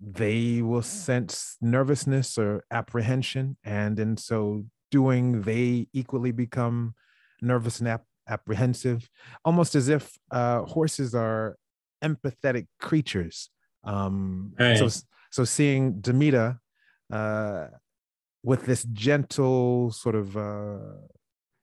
[0.00, 6.94] they will sense nervousness or apprehension, and in so doing, they equally become
[7.40, 9.08] nervous and ap- apprehensive,
[9.44, 11.56] almost as if uh, horses are
[12.02, 13.50] empathetic creatures.
[13.84, 14.78] Um, right.
[14.78, 14.88] So,
[15.30, 16.58] so seeing Demita
[17.12, 17.66] uh,
[18.42, 20.78] with this gentle sort of uh,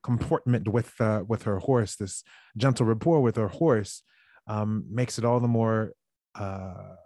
[0.02, 2.22] comportment with uh, with her horse, this
[2.56, 4.02] gentle rapport with her horse,
[4.46, 5.92] um, makes it all the more
[6.34, 6.96] uh,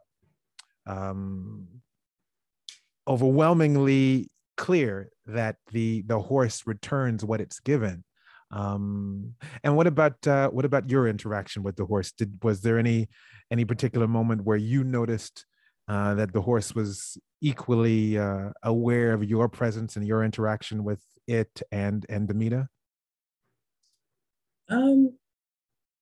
[0.87, 1.66] um,
[3.09, 8.03] overwhelmingly clear that the the horse returns what it's given
[8.53, 12.79] um and what about uh what about your interaction with the horse did was there
[12.79, 13.09] any
[13.51, 15.44] any particular moment where you noticed
[15.88, 21.03] uh that the horse was equally uh aware of your presence and your interaction with
[21.27, 22.68] it and and Demita?
[24.70, 25.12] um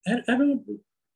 [0.06, 0.62] I, I don't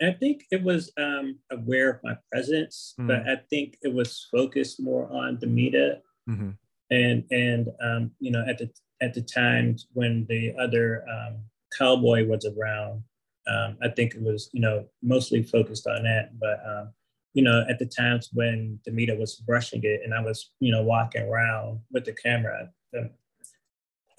[0.00, 3.08] I think it was um aware of my presence, mm.
[3.08, 5.98] but I think it was focused more on Demita.
[6.28, 6.50] Mm-hmm.
[6.90, 8.70] And and um, you know, at the
[9.00, 11.42] at the times when the other um,
[11.76, 13.02] cowboy was around.
[13.46, 16.38] Um, I think it was, you know, mostly focused on that.
[16.38, 16.92] But, um,
[17.34, 20.72] you know, at the times when the Demita was brushing it and I was, you
[20.72, 23.10] know, walking around with the camera, the,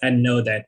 [0.02, 0.66] I know that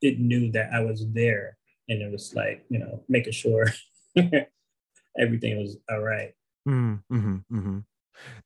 [0.00, 1.56] it knew that I was there.
[1.88, 3.66] And it was like, you know, making sure
[5.18, 6.32] everything was all right.
[6.68, 7.78] Mm-hmm, mm-hmm.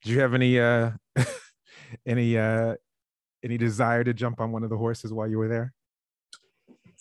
[0.03, 0.91] Did you have any, uh,
[2.07, 2.75] any, uh,
[3.45, 5.73] any desire to jump on one of the horses while you were there?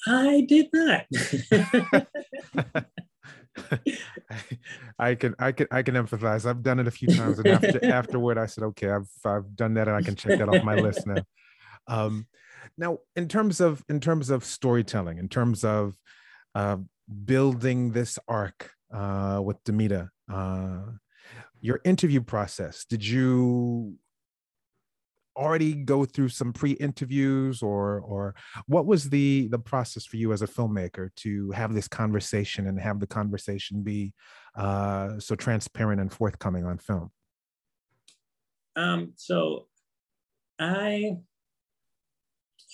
[0.08, 1.06] I did not.
[4.98, 6.46] I can I can I can empathize.
[6.46, 9.74] I've done it a few times, and after afterward, I said, okay, I've I've done
[9.76, 11.24] that, and I can check that off my list now.
[11.88, 12.28] Um,
[12.78, 15.96] now, in terms of in terms of storytelling, in terms of
[16.56, 16.78] uh,
[17.26, 20.82] building this arc uh, with Demita, uh,
[21.60, 23.96] your interview process, did you
[25.38, 28.36] already go through some pre-interviews or or
[28.66, 32.80] what was the the process for you as a filmmaker to have this conversation and
[32.80, 34.14] have the conversation be
[34.58, 37.12] uh, so transparent and forthcoming on film?
[38.76, 39.68] Um, so
[40.60, 41.18] i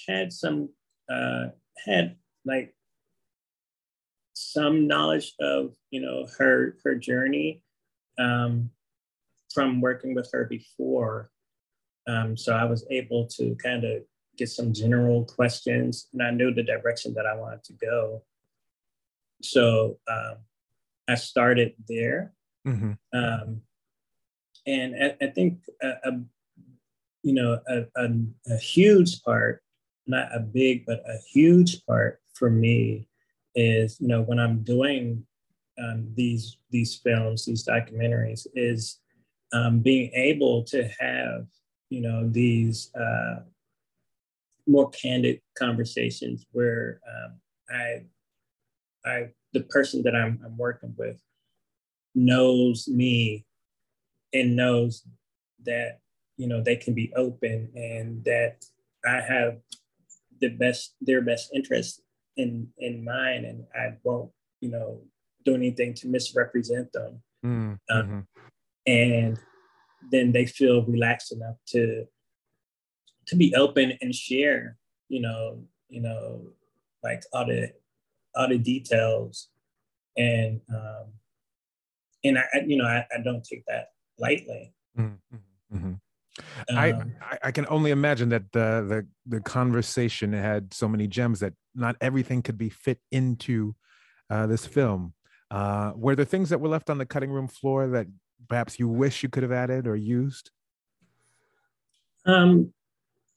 [0.07, 0.69] had some
[1.09, 1.47] uh,
[1.85, 2.15] had
[2.45, 2.73] like
[4.57, 7.61] some knowledge of you know her her journey
[8.17, 8.69] um,
[9.53, 11.29] from working with her before
[12.07, 14.01] um, so I was able to kind of
[14.37, 18.23] get some general questions, and I knew the direction that I wanted to go.
[19.41, 20.37] So um,
[21.07, 22.33] I started there,
[22.65, 22.93] mm-hmm.
[23.13, 23.61] um,
[24.65, 26.11] and I, I think a, a,
[27.23, 28.09] you know a, a,
[28.53, 29.61] a huge part,
[30.07, 33.09] not a big but a huge part for me
[33.57, 35.25] is you know when I'm doing
[35.77, 38.99] um, these these films, these documentaries, is
[39.51, 41.47] um, being able to have
[41.89, 43.37] you know, these uh,
[44.67, 47.39] more candid conversations where um,
[47.69, 48.03] I,
[49.09, 51.21] I, the person that I'm, I'm working with
[52.13, 53.45] knows me
[54.33, 55.03] and knows
[55.65, 55.99] that,
[56.35, 58.65] you know, they can be open and that
[59.05, 59.59] I have
[60.41, 62.01] the best, their best interest
[62.37, 63.45] in, in mind.
[63.45, 64.31] And I won't,
[64.61, 65.01] you know,
[65.45, 67.21] do anything to misrepresent them.
[67.45, 68.19] Mm, um, mm-hmm.
[68.87, 69.39] and
[70.11, 72.05] then they feel relaxed enough to
[73.27, 74.77] to be open and share
[75.09, 76.41] you know you know
[77.03, 77.71] like all the
[78.35, 79.49] all the details
[80.17, 81.05] and um
[82.23, 85.93] and i you know i, I don't take that lightly mm-hmm.
[86.69, 89.07] Um, I, I can only imagine that the, the
[89.37, 93.75] the conversation had so many gems that not everything could be fit into
[94.29, 95.13] uh, this film.
[95.49, 98.07] Uh, were there things that were left on the cutting room floor that
[98.49, 100.51] perhaps you wish you could have added or used?
[102.25, 102.73] Um,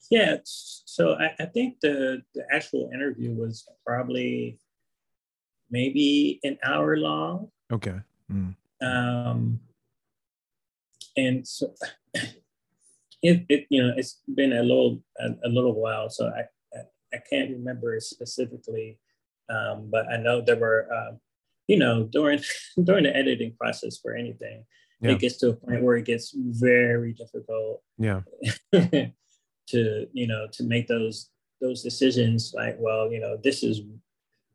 [0.09, 4.59] yeah, so I, I think the, the actual interview was probably
[5.69, 7.49] maybe an hour long.
[7.71, 7.95] Okay.
[8.29, 8.55] Mm.
[8.81, 9.59] Um,
[11.15, 11.73] and so
[13.21, 16.41] it, it, you know, it's been a little, a, a little while, so I,
[16.75, 16.81] I,
[17.13, 18.97] I, can't remember specifically,
[19.49, 21.15] um, but I know there were, uh,
[21.67, 22.39] you know, during
[22.83, 24.65] during the editing process for anything,
[25.01, 25.11] yeah.
[25.11, 28.21] it gets to a point where it gets very difficult yeah
[29.67, 33.81] to you know to make those those decisions like well you know this is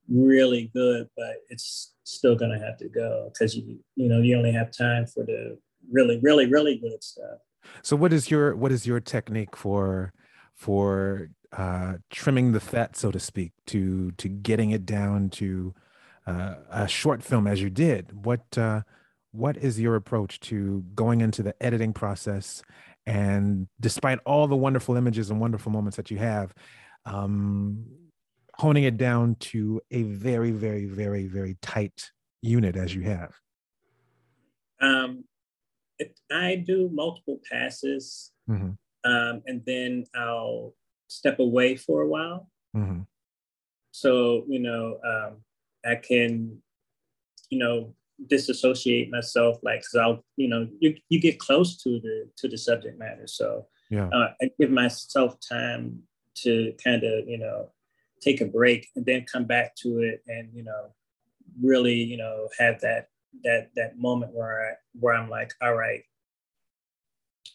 [0.09, 4.37] really good but it's still going to have to go because you you know you
[4.37, 5.59] only have time for the
[5.91, 7.39] really really really good stuff
[7.83, 10.13] so what is your what is your technique for
[10.55, 15.75] for uh trimming the fat so to speak to to getting it down to
[16.27, 18.25] uh, a short film as you did?
[18.25, 18.83] What uh
[19.33, 22.63] what is your approach to going into the editing process
[23.07, 26.53] and despite all the wonderful images and wonderful moments that you have
[27.05, 27.85] um,
[28.55, 32.11] honing it down to a very very very very tight
[32.43, 33.35] unit as you have?
[34.81, 35.25] Um,
[35.99, 38.71] it, i do multiple passes mm-hmm.
[39.11, 40.75] um, and then i'll
[41.09, 43.01] step away for a while mm-hmm.
[43.93, 45.37] so you know um,
[45.85, 46.57] i can
[47.51, 47.95] you know
[48.29, 52.57] disassociate myself like because i'll you know you, you get close to the to the
[52.57, 56.03] subject matter so yeah uh, i give myself time
[56.35, 57.71] to kind of you know
[58.23, 60.91] take a break and then come back to it and you know
[61.63, 63.09] really you know have that
[63.45, 66.03] that that moment where i where i'm like all right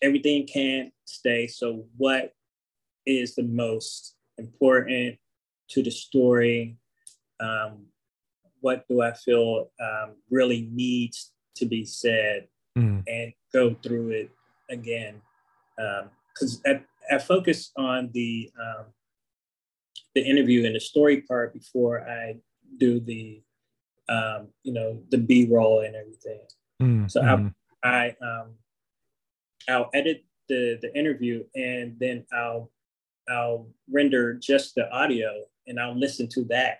[0.02, 2.34] everything can't stay so what
[3.06, 5.18] is the most important
[5.70, 6.78] to the story
[7.42, 7.88] um,
[8.62, 13.04] what do I feel um, really needs to be said mm.
[13.08, 14.30] and go through it
[14.70, 15.22] again.
[15.76, 18.86] Because um, I, I focus on the um,
[20.14, 22.36] the interview and the story part before I
[22.78, 23.42] do the
[24.12, 26.42] um, you know the B roll and everything.
[26.82, 27.10] Mm.
[27.10, 27.54] So mm.
[27.84, 28.56] I I um,
[29.70, 32.72] I'll edit the the interview and then I'll
[33.30, 35.32] I'll render just the audio
[35.68, 36.80] and I'll listen to that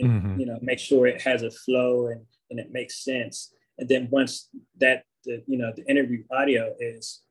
[0.00, 0.40] and, mm-hmm.
[0.40, 4.08] you know make sure it has a flow and and it makes sense and then
[4.10, 4.48] once
[4.80, 7.22] that the you know the interview audio is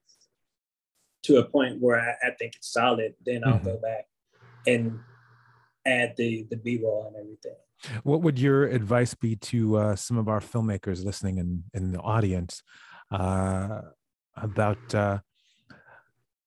[1.23, 3.65] to a point where I, I think it's solid then I'll mm-hmm.
[3.65, 4.05] go back
[4.67, 4.99] and
[5.85, 7.59] add the the b-roll and everything
[8.03, 11.99] What would your advice be to uh, some of our filmmakers listening in, in the
[11.99, 12.61] audience
[13.11, 13.81] uh,
[14.35, 15.19] about uh,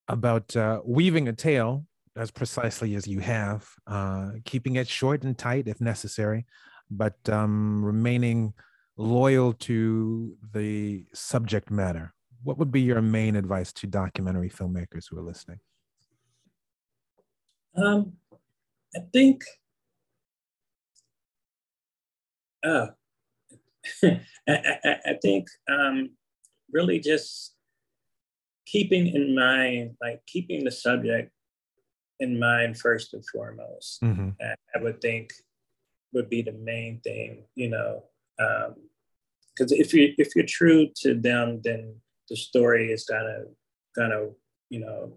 [0.07, 1.85] about uh, weaving a tale
[2.15, 6.45] as precisely as you have, uh, keeping it short and tight if necessary,
[6.89, 8.53] but um, remaining
[8.97, 12.13] loyal to the subject matter?
[12.43, 15.59] What would be your main advice to documentary filmmakers who are listening?
[17.75, 18.13] Um,
[18.95, 19.43] I think
[22.65, 22.87] uh,
[24.03, 26.09] I, I, I, think um,
[26.71, 27.55] really just
[28.65, 31.31] keeping in mind, like keeping the subject
[32.19, 34.01] in mind first and foremost.
[34.01, 34.29] Mm-hmm.
[34.41, 35.31] I, I, would think
[36.13, 38.03] would be the main thing, you know,
[38.37, 41.95] because um, if you if you're true to them, then
[42.29, 43.45] the story is gonna
[43.95, 44.27] gonna
[44.69, 45.13] you know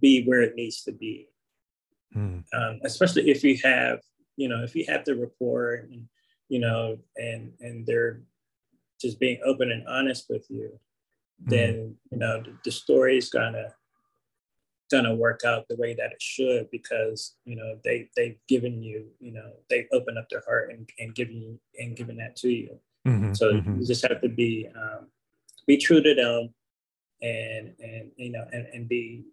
[0.00, 1.28] be where it needs to be.
[2.16, 2.44] Mm.
[2.54, 4.00] Um, especially if you have
[4.36, 6.08] you know if you have the rapport and
[6.52, 8.20] you know and and they're
[9.00, 10.78] just being open and honest with you,
[11.42, 11.50] mm.
[11.50, 13.68] then you know the, the story is gonna
[14.90, 19.06] gonna work out the way that it should because you know they they've given you
[19.18, 22.50] you know they've opened up their heart and, and given you and given that to
[22.50, 22.78] you
[23.08, 23.80] mm-hmm, so mm-hmm.
[23.80, 25.06] you just have to be um,
[25.66, 26.52] be true to them
[27.22, 29.24] and and you know and, and be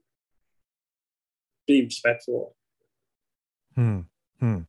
[1.68, 2.56] be respectful
[3.76, 4.00] hmm.
[4.40, 4.60] Hmm.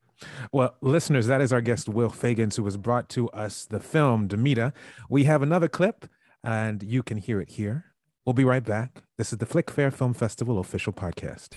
[0.52, 4.28] Well, listeners, that is our guest, Will Fagans, who has brought to us the film
[4.28, 4.72] Demita.
[5.08, 6.06] We have another clip,
[6.44, 7.86] and you can hear it here.
[8.24, 9.02] We'll be right back.
[9.16, 11.50] This is the Flick Fair Film Festival official podcast.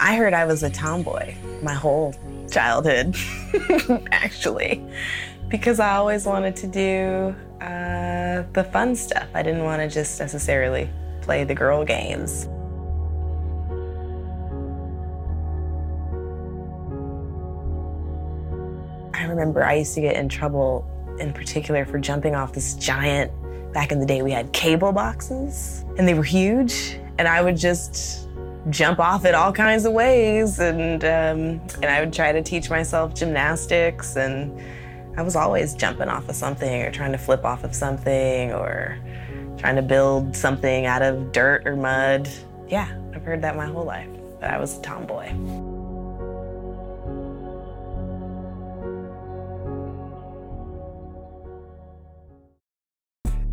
[0.00, 2.14] I heard I was a tomboy my whole
[2.50, 3.16] childhood,
[4.12, 4.82] actually,
[5.48, 7.34] because I always wanted to do
[7.64, 9.28] uh, the fun stuff.
[9.34, 10.90] I didn't want to just necessarily
[11.22, 12.48] play the girl games.
[19.14, 20.88] I remember I used to get in trouble
[21.18, 23.32] in particular for jumping off this giant,
[23.72, 26.98] back in the day we had cable boxes and they were huge.
[27.18, 28.28] And I would just
[28.70, 30.60] jump off it all kinds of ways.
[30.60, 34.16] And, um, and I would try to teach myself gymnastics.
[34.16, 34.60] And
[35.18, 38.96] I was always jumping off of something or trying to flip off of something or
[39.56, 42.28] trying to build something out of dirt or mud.
[42.68, 44.08] Yeah, I've heard that my whole life,
[44.38, 45.26] that I was a tomboy.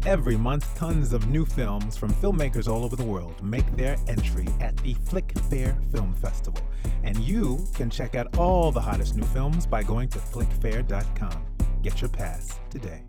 [0.06, 4.48] Every month, tons of new films from filmmakers all over the world make their entry
[4.62, 6.62] at the Flick Fair Film Festival.
[7.04, 11.55] And you can check out all the hottest new films by going to flickfair.com.
[11.86, 13.04] Get your pass today.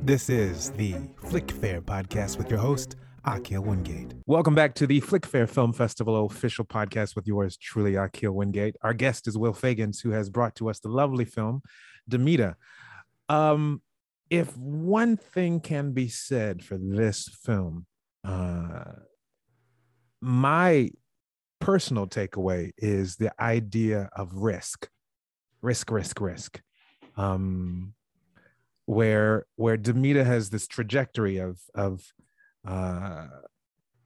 [0.00, 2.94] This is the Flick Fair podcast with your host,
[3.24, 4.14] Akil Wingate.
[4.28, 8.76] Welcome back to the Flick Fair Film Festival official podcast with yours truly, Akil Wingate.
[8.82, 11.62] Our guest is Will Fagans, who has brought to us the lovely film,
[12.08, 12.54] Demita.
[13.28, 13.82] Um,
[14.30, 17.86] if one thing can be said for this film,
[18.22, 18.84] uh,
[20.22, 20.90] my
[21.60, 24.88] personal takeaway is the idea of risk,
[25.60, 26.62] risk, risk, risk.
[27.16, 27.92] Um,
[28.86, 32.04] where where Demita has this trajectory of of
[32.66, 33.26] uh,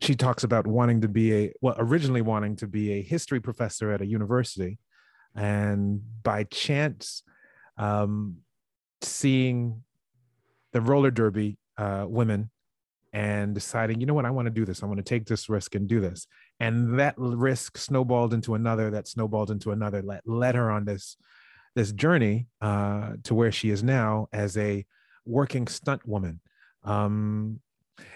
[0.01, 3.91] she talks about wanting to be a well originally wanting to be a history professor
[3.91, 4.79] at a university
[5.35, 7.23] and by chance
[7.79, 8.39] um,
[9.03, 9.83] seeing
[10.73, 12.51] the roller derby uh, women
[13.17, 14.27] and deciding you know what?
[14.27, 14.83] I want to do this.
[14.83, 16.27] I want to take this risk and do this.
[16.61, 21.17] And that risk snowballed into another that snowballed into another that led her on this
[21.75, 24.85] this journey uh, to where she is now as a
[25.25, 26.41] working stunt woman.
[26.85, 27.61] Um,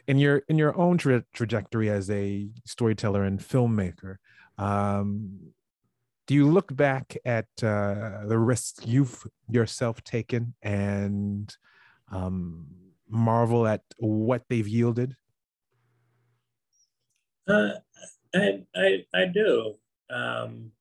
[0.07, 4.17] in your in your own tra- trajectory as a storyteller and filmmaker
[4.59, 5.39] um,
[6.27, 11.57] do you look back at uh, the risks you've yourself taken and
[12.13, 12.67] um,
[13.11, 15.17] marvel at what they've yielded
[17.49, 17.73] uh,
[18.35, 19.75] I, I, I do
[20.09, 20.73] um,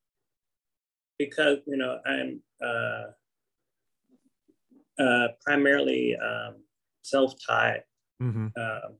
[1.17, 3.05] because you know i'm uh,
[5.01, 6.55] uh primarily um,
[7.01, 7.81] self-taught
[8.21, 8.47] Mm-hmm.
[8.59, 8.97] Um,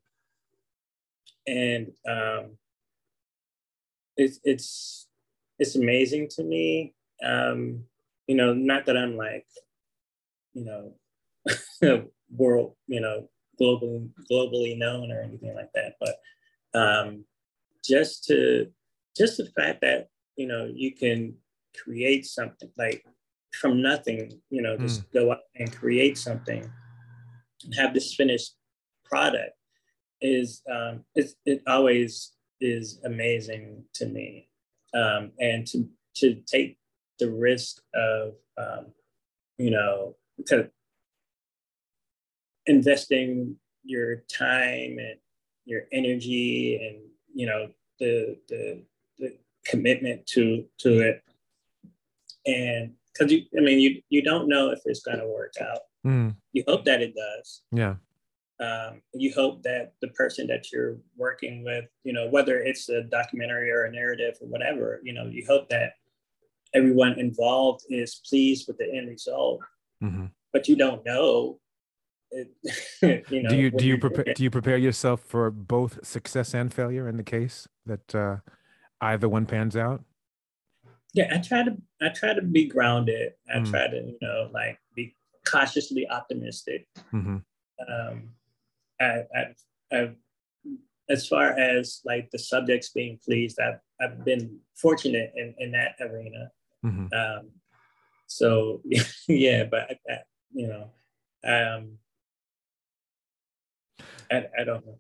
[1.46, 2.58] and um,
[4.16, 5.08] it's it's
[5.58, 6.94] it's amazing to me.
[7.24, 7.84] Um,
[8.28, 9.48] you know, not that I'm like,
[10.54, 10.94] you know,
[12.36, 16.16] world, you know, globally globally known or anything like that, but
[16.80, 17.26] um,
[17.84, 18.68] just to
[19.18, 21.36] just the fact that you know you can
[21.84, 23.04] create something like
[23.60, 25.14] from nothing, you know, just mm.
[25.14, 26.70] go out and create something
[27.64, 28.56] and have this finished
[29.04, 29.54] product
[30.22, 34.48] is um, it, it always is amazing to me.
[34.94, 36.78] Um, and to to take
[37.20, 38.88] the risk of um,
[39.58, 40.16] you know
[40.48, 40.70] to
[42.70, 45.18] investing your time and
[45.66, 47.02] your energy and
[47.34, 48.84] you know the the,
[49.18, 51.24] the commitment to to it.
[52.46, 55.80] And because you i mean you you don't know if it's going to work out.
[56.08, 56.36] Mm.
[56.54, 57.62] you hope that it does.
[57.72, 57.96] Yeah.
[58.62, 63.04] Um, you hope that the person that you're working with you know whether it's a
[63.04, 65.94] documentary or a narrative or whatever you know you hope that
[66.74, 69.62] everyone involved is pleased with the end result.
[70.02, 70.28] Mm-hmm.
[70.54, 71.60] but you don't know
[73.02, 76.74] you know, do you do you prepare do you prepare yourself for both success and
[76.74, 78.38] failure in the case that uh,
[79.02, 80.04] either one pans out?
[81.14, 83.34] Yeah, I try to I try to be grounded.
[83.54, 83.70] I mm.
[83.70, 85.16] try to you know like be
[85.46, 86.88] cautiously optimistic.
[87.12, 87.38] Mm-hmm.
[87.92, 88.30] Um,
[89.02, 89.46] I, I,
[89.92, 90.12] I,
[91.10, 95.96] as far as like the subjects being pleased, I've I've been fortunate in in that
[96.00, 96.52] arena.
[96.86, 97.08] Mm-hmm.
[97.14, 97.50] Um,
[98.28, 98.82] so
[99.28, 100.18] yeah, but I, I,
[100.54, 100.92] you know,
[101.44, 101.98] um,
[104.32, 105.00] I, I don't know.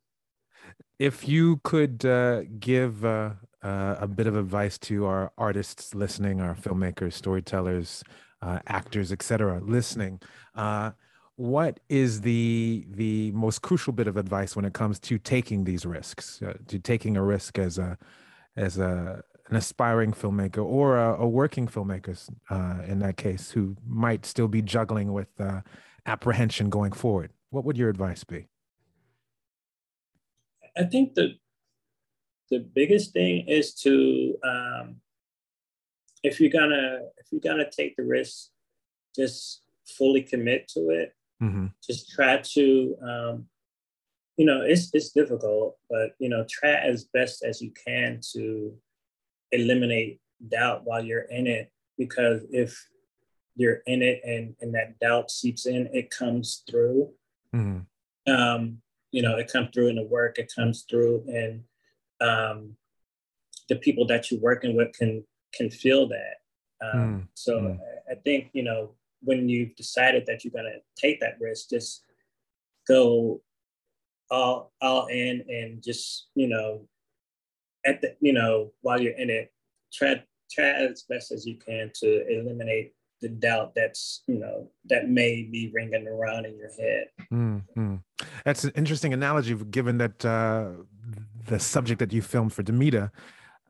[0.98, 3.32] If you could uh, give uh,
[3.64, 8.04] uh, a bit of advice to our artists listening, our filmmakers, storytellers,
[8.42, 10.22] uh, actors, etc., listening,
[10.56, 10.92] uh,
[11.36, 15.86] what is the the most crucial bit of advice when it comes to taking these
[15.86, 17.98] risks, uh, to taking a risk as a
[18.58, 22.16] as a an aspiring filmmaker or a, a working filmmaker
[22.88, 25.30] in that case who might still be juggling with
[26.06, 27.32] apprehension going forward?
[27.50, 28.48] What would your advice be?
[30.80, 31.36] I think the
[32.50, 34.96] the biggest thing is to um,
[36.24, 38.50] if you're gonna if you're gonna take the risk,
[39.16, 41.14] just fully commit to it.
[41.42, 41.68] Mm-hmm.
[41.86, 43.46] Just try to um,
[44.38, 48.74] you know it's it's difficult, but you know try as best as you can to
[49.52, 52.88] eliminate doubt while you're in it because if
[53.56, 57.12] you're in it and and that doubt seeps in, it comes through.
[57.54, 58.32] Mm-hmm.
[58.32, 61.64] Um, you know, it comes through in the work, it comes through in
[62.22, 62.76] um,
[63.68, 66.36] the people that you're working with can can feel that.
[66.82, 67.28] Um, mm.
[67.34, 67.80] So mm.
[68.10, 72.04] I think you know when you've decided that you're gonna take that risk, just
[72.88, 73.42] go
[74.32, 76.88] all all in and just you know
[77.86, 79.52] at the you know while you're in it,
[79.94, 85.10] try try as best as you can to eliminate the doubt that's you know that
[85.10, 87.96] may be ringing around in your head mm-hmm.
[88.46, 90.70] that's an interesting analogy given that uh,
[91.48, 93.12] the subject that you filmed for demita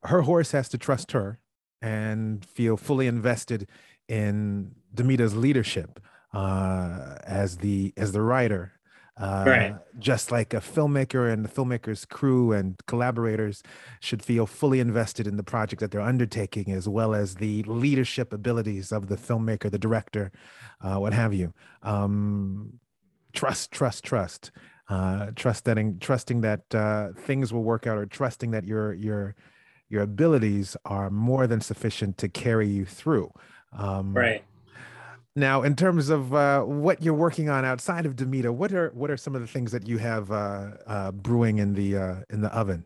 [0.04, 1.40] her horse has to trust her
[1.82, 3.68] and feel fully invested
[4.08, 6.00] in demita's leadership
[6.34, 8.74] uh, as the as the rider
[9.20, 9.76] uh, right.
[10.00, 13.62] Just like a filmmaker and the filmmaker's crew and collaborators
[14.00, 18.32] should feel fully invested in the project that they're undertaking, as well as the leadership
[18.32, 20.32] abilities of the filmmaker, the director,
[20.82, 21.54] uh, what have you.
[21.84, 22.80] Um,
[23.34, 24.52] trust, trust, trust.
[24.88, 28.94] Uh, trust that, in, trusting that uh, things will work out, or trusting that your
[28.94, 29.36] your
[29.90, 33.32] your abilities are more than sufficient to carry you through.
[33.74, 34.44] Um, right.
[35.40, 39.10] Now, in terms of uh, what you're working on outside of Demita, what are what
[39.10, 42.42] are some of the things that you have uh, uh, brewing in the uh, in
[42.42, 42.84] the oven?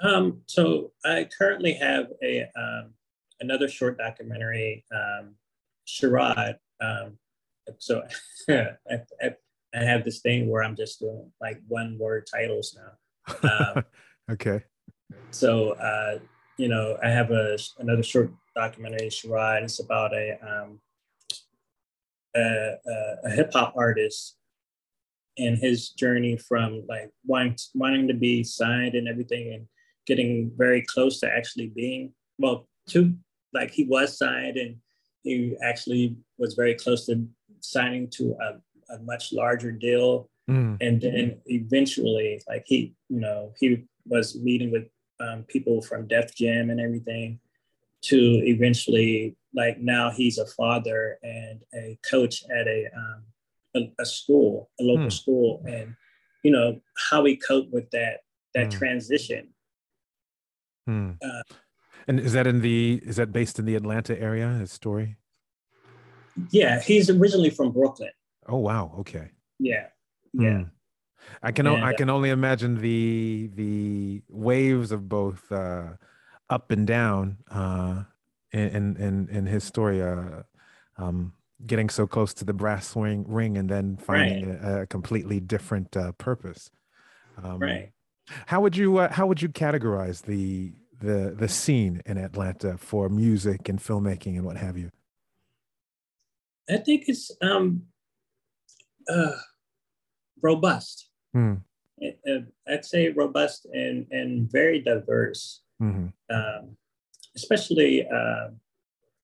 [0.00, 2.94] Um, so I currently have a um,
[3.38, 5.36] another short documentary, um,
[5.86, 6.56] Sherrod.
[6.80, 7.16] Um,
[7.78, 8.02] so
[8.48, 8.70] I,
[9.22, 9.34] I,
[9.72, 13.76] I, have this thing where I'm just doing like one word titles now.
[13.76, 13.84] Um,
[14.32, 14.64] okay.
[15.30, 16.18] So uh,
[16.56, 19.62] you know, I have a another short documentary, Sherrod.
[19.62, 20.80] It's about a um,
[22.38, 24.36] a, a, a hip hop artist
[25.36, 29.66] and his journey from like wanting wanting to be signed and everything, and
[30.06, 33.14] getting very close to actually being well, to
[33.52, 34.76] like he was signed and
[35.22, 37.26] he actually was very close to
[37.60, 40.28] signing to a, a much larger deal.
[40.50, 40.78] Mm.
[40.80, 44.84] And then eventually, like he, you know, he was meeting with
[45.20, 47.40] um, people from Def Jam and everything
[48.02, 53.22] to eventually like now he's a father and a coach at a um,
[53.74, 55.10] a, a, school, a local hmm.
[55.10, 55.94] school, and
[56.42, 56.80] you know
[57.10, 58.18] how we cope with that
[58.54, 58.78] that hmm.
[58.78, 59.48] transition.
[60.86, 61.12] Hmm.
[61.22, 61.42] Uh,
[62.06, 64.48] and is that in the is that based in the Atlanta area?
[64.54, 65.16] His story.
[66.50, 68.10] Yeah, he's originally from Brooklyn.
[68.46, 68.94] Oh wow!
[69.00, 69.30] Okay.
[69.58, 69.86] Yeah,
[70.32, 70.64] yeah.
[71.42, 75.94] I can and, I can only imagine the the waves of both uh,
[76.50, 78.04] up and down uh,
[78.52, 80.42] in in in his story, uh,
[80.96, 81.32] um,
[81.66, 84.62] getting so close to the brass ring, ring and then finding right.
[84.62, 86.70] a, a, completely different uh, purpose.
[87.42, 87.92] Um, right.
[88.46, 93.08] How would you uh, how would you categorize the the the scene in Atlanta for
[93.08, 94.90] music and filmmaking and what have you?
[96.70, 97.84] I think it's um,
[99.10, 99.32] uh,
[100.42, 101.08] robust.
[101.32, 101.54] Hmm.
[102.02, 105.62] Uh, I'd say robust and and very diverse.
[105.80, 106.08] Mm-hmm.
[106.34, 106.76] Um,
[107.36, 108.48] especially uh,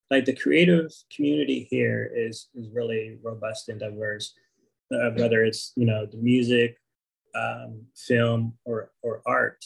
[0.09, 4.33] like the creative community here is is really robust and diverse.
[4.93, 6.77] Uh, whether it's you know the music,
[7.35, 9.63] um, film, or or art.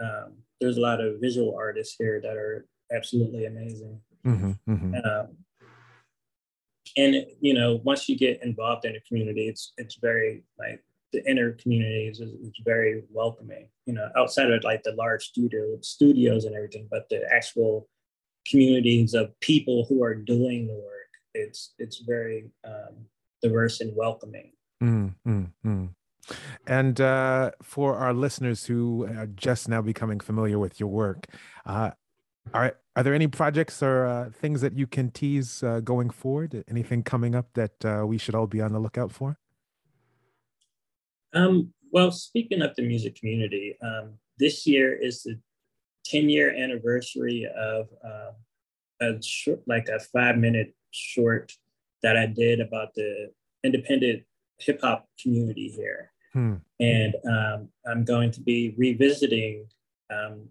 [0.00, 4.00] Um, there's a lot of visual artists here that are absolutely amazing.
[4.26, 4.94] Mm-hmm, mm-hmm.
[4.94, 5.36] Um,
[6.96, 10.82] and you know, once you get involved in a community, it's it's very like
[11.12, 13.68] the inner communities is, is very welcoming.
[13.86, 17.88] You know, outside of like the large studio studios and everything, but the actual
[18.48, 23.06] communities of people who are doing the work, it's it's very um,
[23.42, 24.52] diverse and welcoming.
[24.82, 25.88] Mm, mm, mm.
[26.66, 31.26] And uh, for our listeners who are just now becoming familiar with your work,
[31.66, 31.90] uh,
[32.54, 36.64] are are there any projects or uh, things that you can tease uh, going forward?
[36.68, 39.38] Anything coming up that uh, we should all be on the lookout for?
[41.32, 45.38] Um, well, speaking of the music community, um, this year is the
[46.06, 48.32] 10 year anniversary of uh,
[49.00, 51.52] a short, like a five minute short
[52.02, 53.30] that I did about the
[53.64, 54.24] independent
[54.58, 56.12] hip hop community here.
[56.32, 56.56] Hmm.
[56.78, 59.66] And um, I'm going to be revisiting
[60.10, 60.48] um,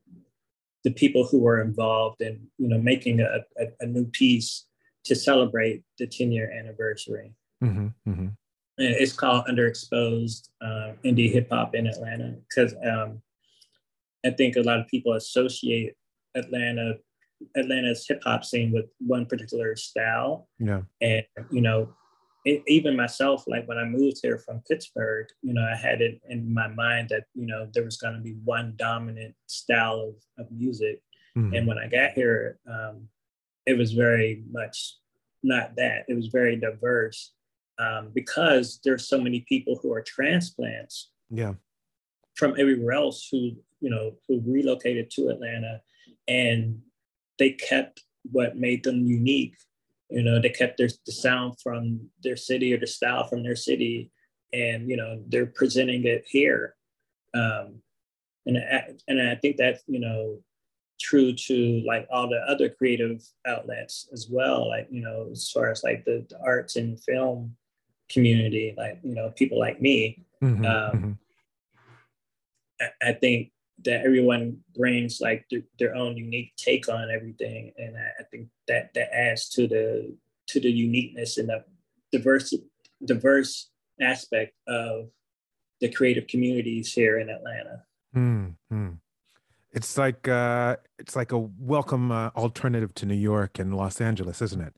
[0.84, 4.66] the people who were involved in, you know, making a, a, a new piece
[5.06, 7.34] to celebrate the 10 year anniversary.
[7.64, 8.28] Mm-hmm, mm-hmm.
[8.80, 13.22] It's called Underexposed uh, Indie Hip Hop in Atlanta because um,
[14.26, 15.96] I think a lot of people associate
[16.36, 16.96] Atlanta
[17.56, 20.48] Atlanta's hip hop scene with one particular style.
[20.60, 20.82] Yeah.
[21.02, 21.94] And you know,
[22.46, 26.22] it, even myself, like when I moved here from Pittsburgh, you know, I had it
[26.30, 30.46] in my mind that you know there was going to be one dominant style of,
[30.46, 31.02] of music.
[31.38, 31.54] Mm-hmm.
[31.54, 33.08] And when I got here, um,
[33.66, 34.96] it was very much
[35.44, 36.06] not that.
[36.08, 37.34] It was very diverse
[37.80, 41.10] um, because there's so many people who are transplants.
[41.30, 41.54] Yeah.
[42.36, 43.52] From everywhere else who
[43.82, 45.82] you know who relocated to Atlanta,
[46.28, 46.82] and
[47.38, 49.56] they kept what made them unique.
[50.10, 53.56] You know, they kept their the sound from their city or the style from their
[53.56, 54.12] city,
[54.54, 56.76] and you know they're presenting it here.
[57.34, 57.82] Um,
[58.46, 60.40] and I, and I think that's you know
[61.00, 64.68] true to like all the other creative outlets as well.
[64.68, 67.56] Like you know, as far as like the, the arts and film
[68.10, 70.26] community, like you know, people like me.
[70.42, 71.12] Mm-hmm, um, mm-hmm.
[72.82, 73.52] I, I think
[73.86, 78.48] that everyone brings like their, their, own unique take on everything and I, I, think
[78.68, 80.16] that that adds to the
[80.48, 81.64] to the uniqueness and the
[82.12, 82.54] diverse
[83.06, 83.70] diverse
[84.02, 85.10] aspect of
[85.82, 87.84] the creative communities here in atlanta
[88.16, 88.90] mm-hmm.
[89.72, 94.42] it's like uh it's like a welcome uh, alternative to new york and los angeles
[94.42, 94.74] isn't it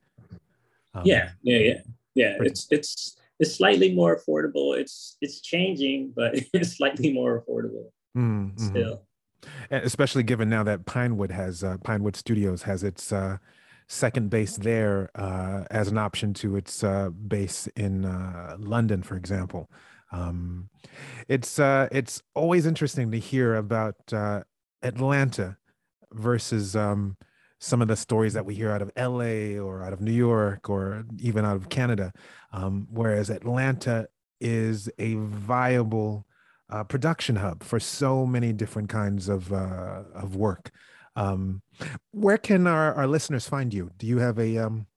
[0.94, 1.82] um, yeah yeah yeah
[2.14, 7.92] yeah it's it's it's slightly more affordable it's it's changing but it's slightly more affordable
[8.18, 8.68] mm, mm-hmm.
[8.68, 9.04] still.
[9.72, 13.38] Especially given now that Pinewood has uh, Pinewood Studios has its uh,
[13.88, 19.16] second base there uh, as an option to its uh, base in uh, London, for
[19.16, 19.70] example.
[20.12, 20.70] Um,
[21.28, 23.96] it's uh, it's always interesting to hear about
[24.84, 25.58] Atlanta
[26.12, 27.18] versus um,
[27.62, 30.68] some of the stories that we hear out of LA or out of New York
[30.68, 32.12] or even out of Canada.
[32.52, 34.08] Um, whereas Atlanta
[34.40, 36.26] is a viable
[36.72, 40.72] uh, production hub for so many different kinds of uh, of work.
[41.16, 41.62] Um,
[42.12, 43.92] where can our, our listeners find you?
[43.98, 44.88] Do you have a um,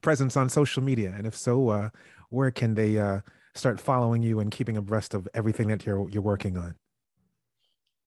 [0.00, 1.12] presence on social media?
[1.16, 1.88] And if so, uh,
[2.30, 3.20] where can they uh,
[3.54, 6.76] start following you and keeping abreast of everything that you're you're working on?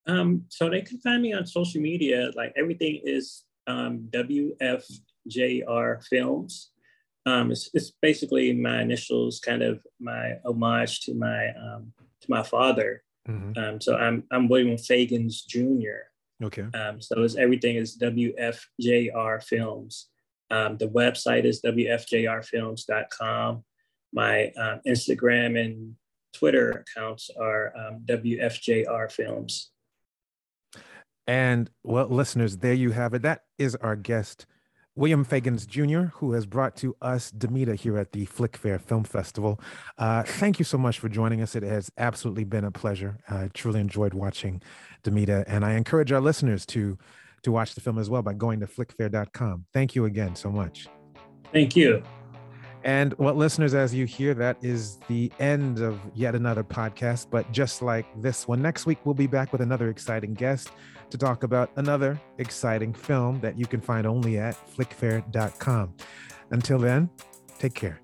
[0.07, 2.31] Um, so they can find me on social media.
[2.35, 6.71] Like everything is um, WFJR Films.
[7.25, 11.91] Um, it's, it's, basically my initials, kind of my homage to my um,
[12.27, 13.03] my father.
[13.27, 13.59] Mm-hmm.
[13.59, 16.07] Um, so I'm I'm William Fagans Jr.
[16.43, 16.65] Okay.
[16.73, 20.07] Um, so it's, everything is WFJR Films.
[20.49, 23.63] Um, the website is WFJRfilms.com.
[24.13, 25.93] My um, Instagram and
[26.33, 29.69] Twitter accounts are um, WFJR Films.
[31.29, 33.21] And well, listeners, there you have it.
[33.21, 34.47] That is our guest,
[34.95, 39.03] William Fagans Jr., who has brought to us Demita here at the Flick Fair Film
[39.03, 39.61] Festival.
[39.99, 41.55] Uh, thank you so much for joining us.
[41.55, 43.19] It has absolutely been a pleasure.
[43.29, 44.63] I truly enjoyed watching
[45.03, 46.97] Demita, and I encourage our listeners to
[47.43, 49.65] to watch the film as well by going to flickfair.com.
[49.71, 50.87] Thank you again so much.
[51.53, 52.01] Thank you.
[52.83, 57.27] And what listeners, as you hear, that is the end of yet another podcast.
[57.29, 60.71] But just like this one, next week we'll be back with another exciting guest
[61.09, 65.93] to talk about another exciting film that you can find only at flickfair.com.
[66.51, 67.09] Until then,
[67.57, 68.01] take care.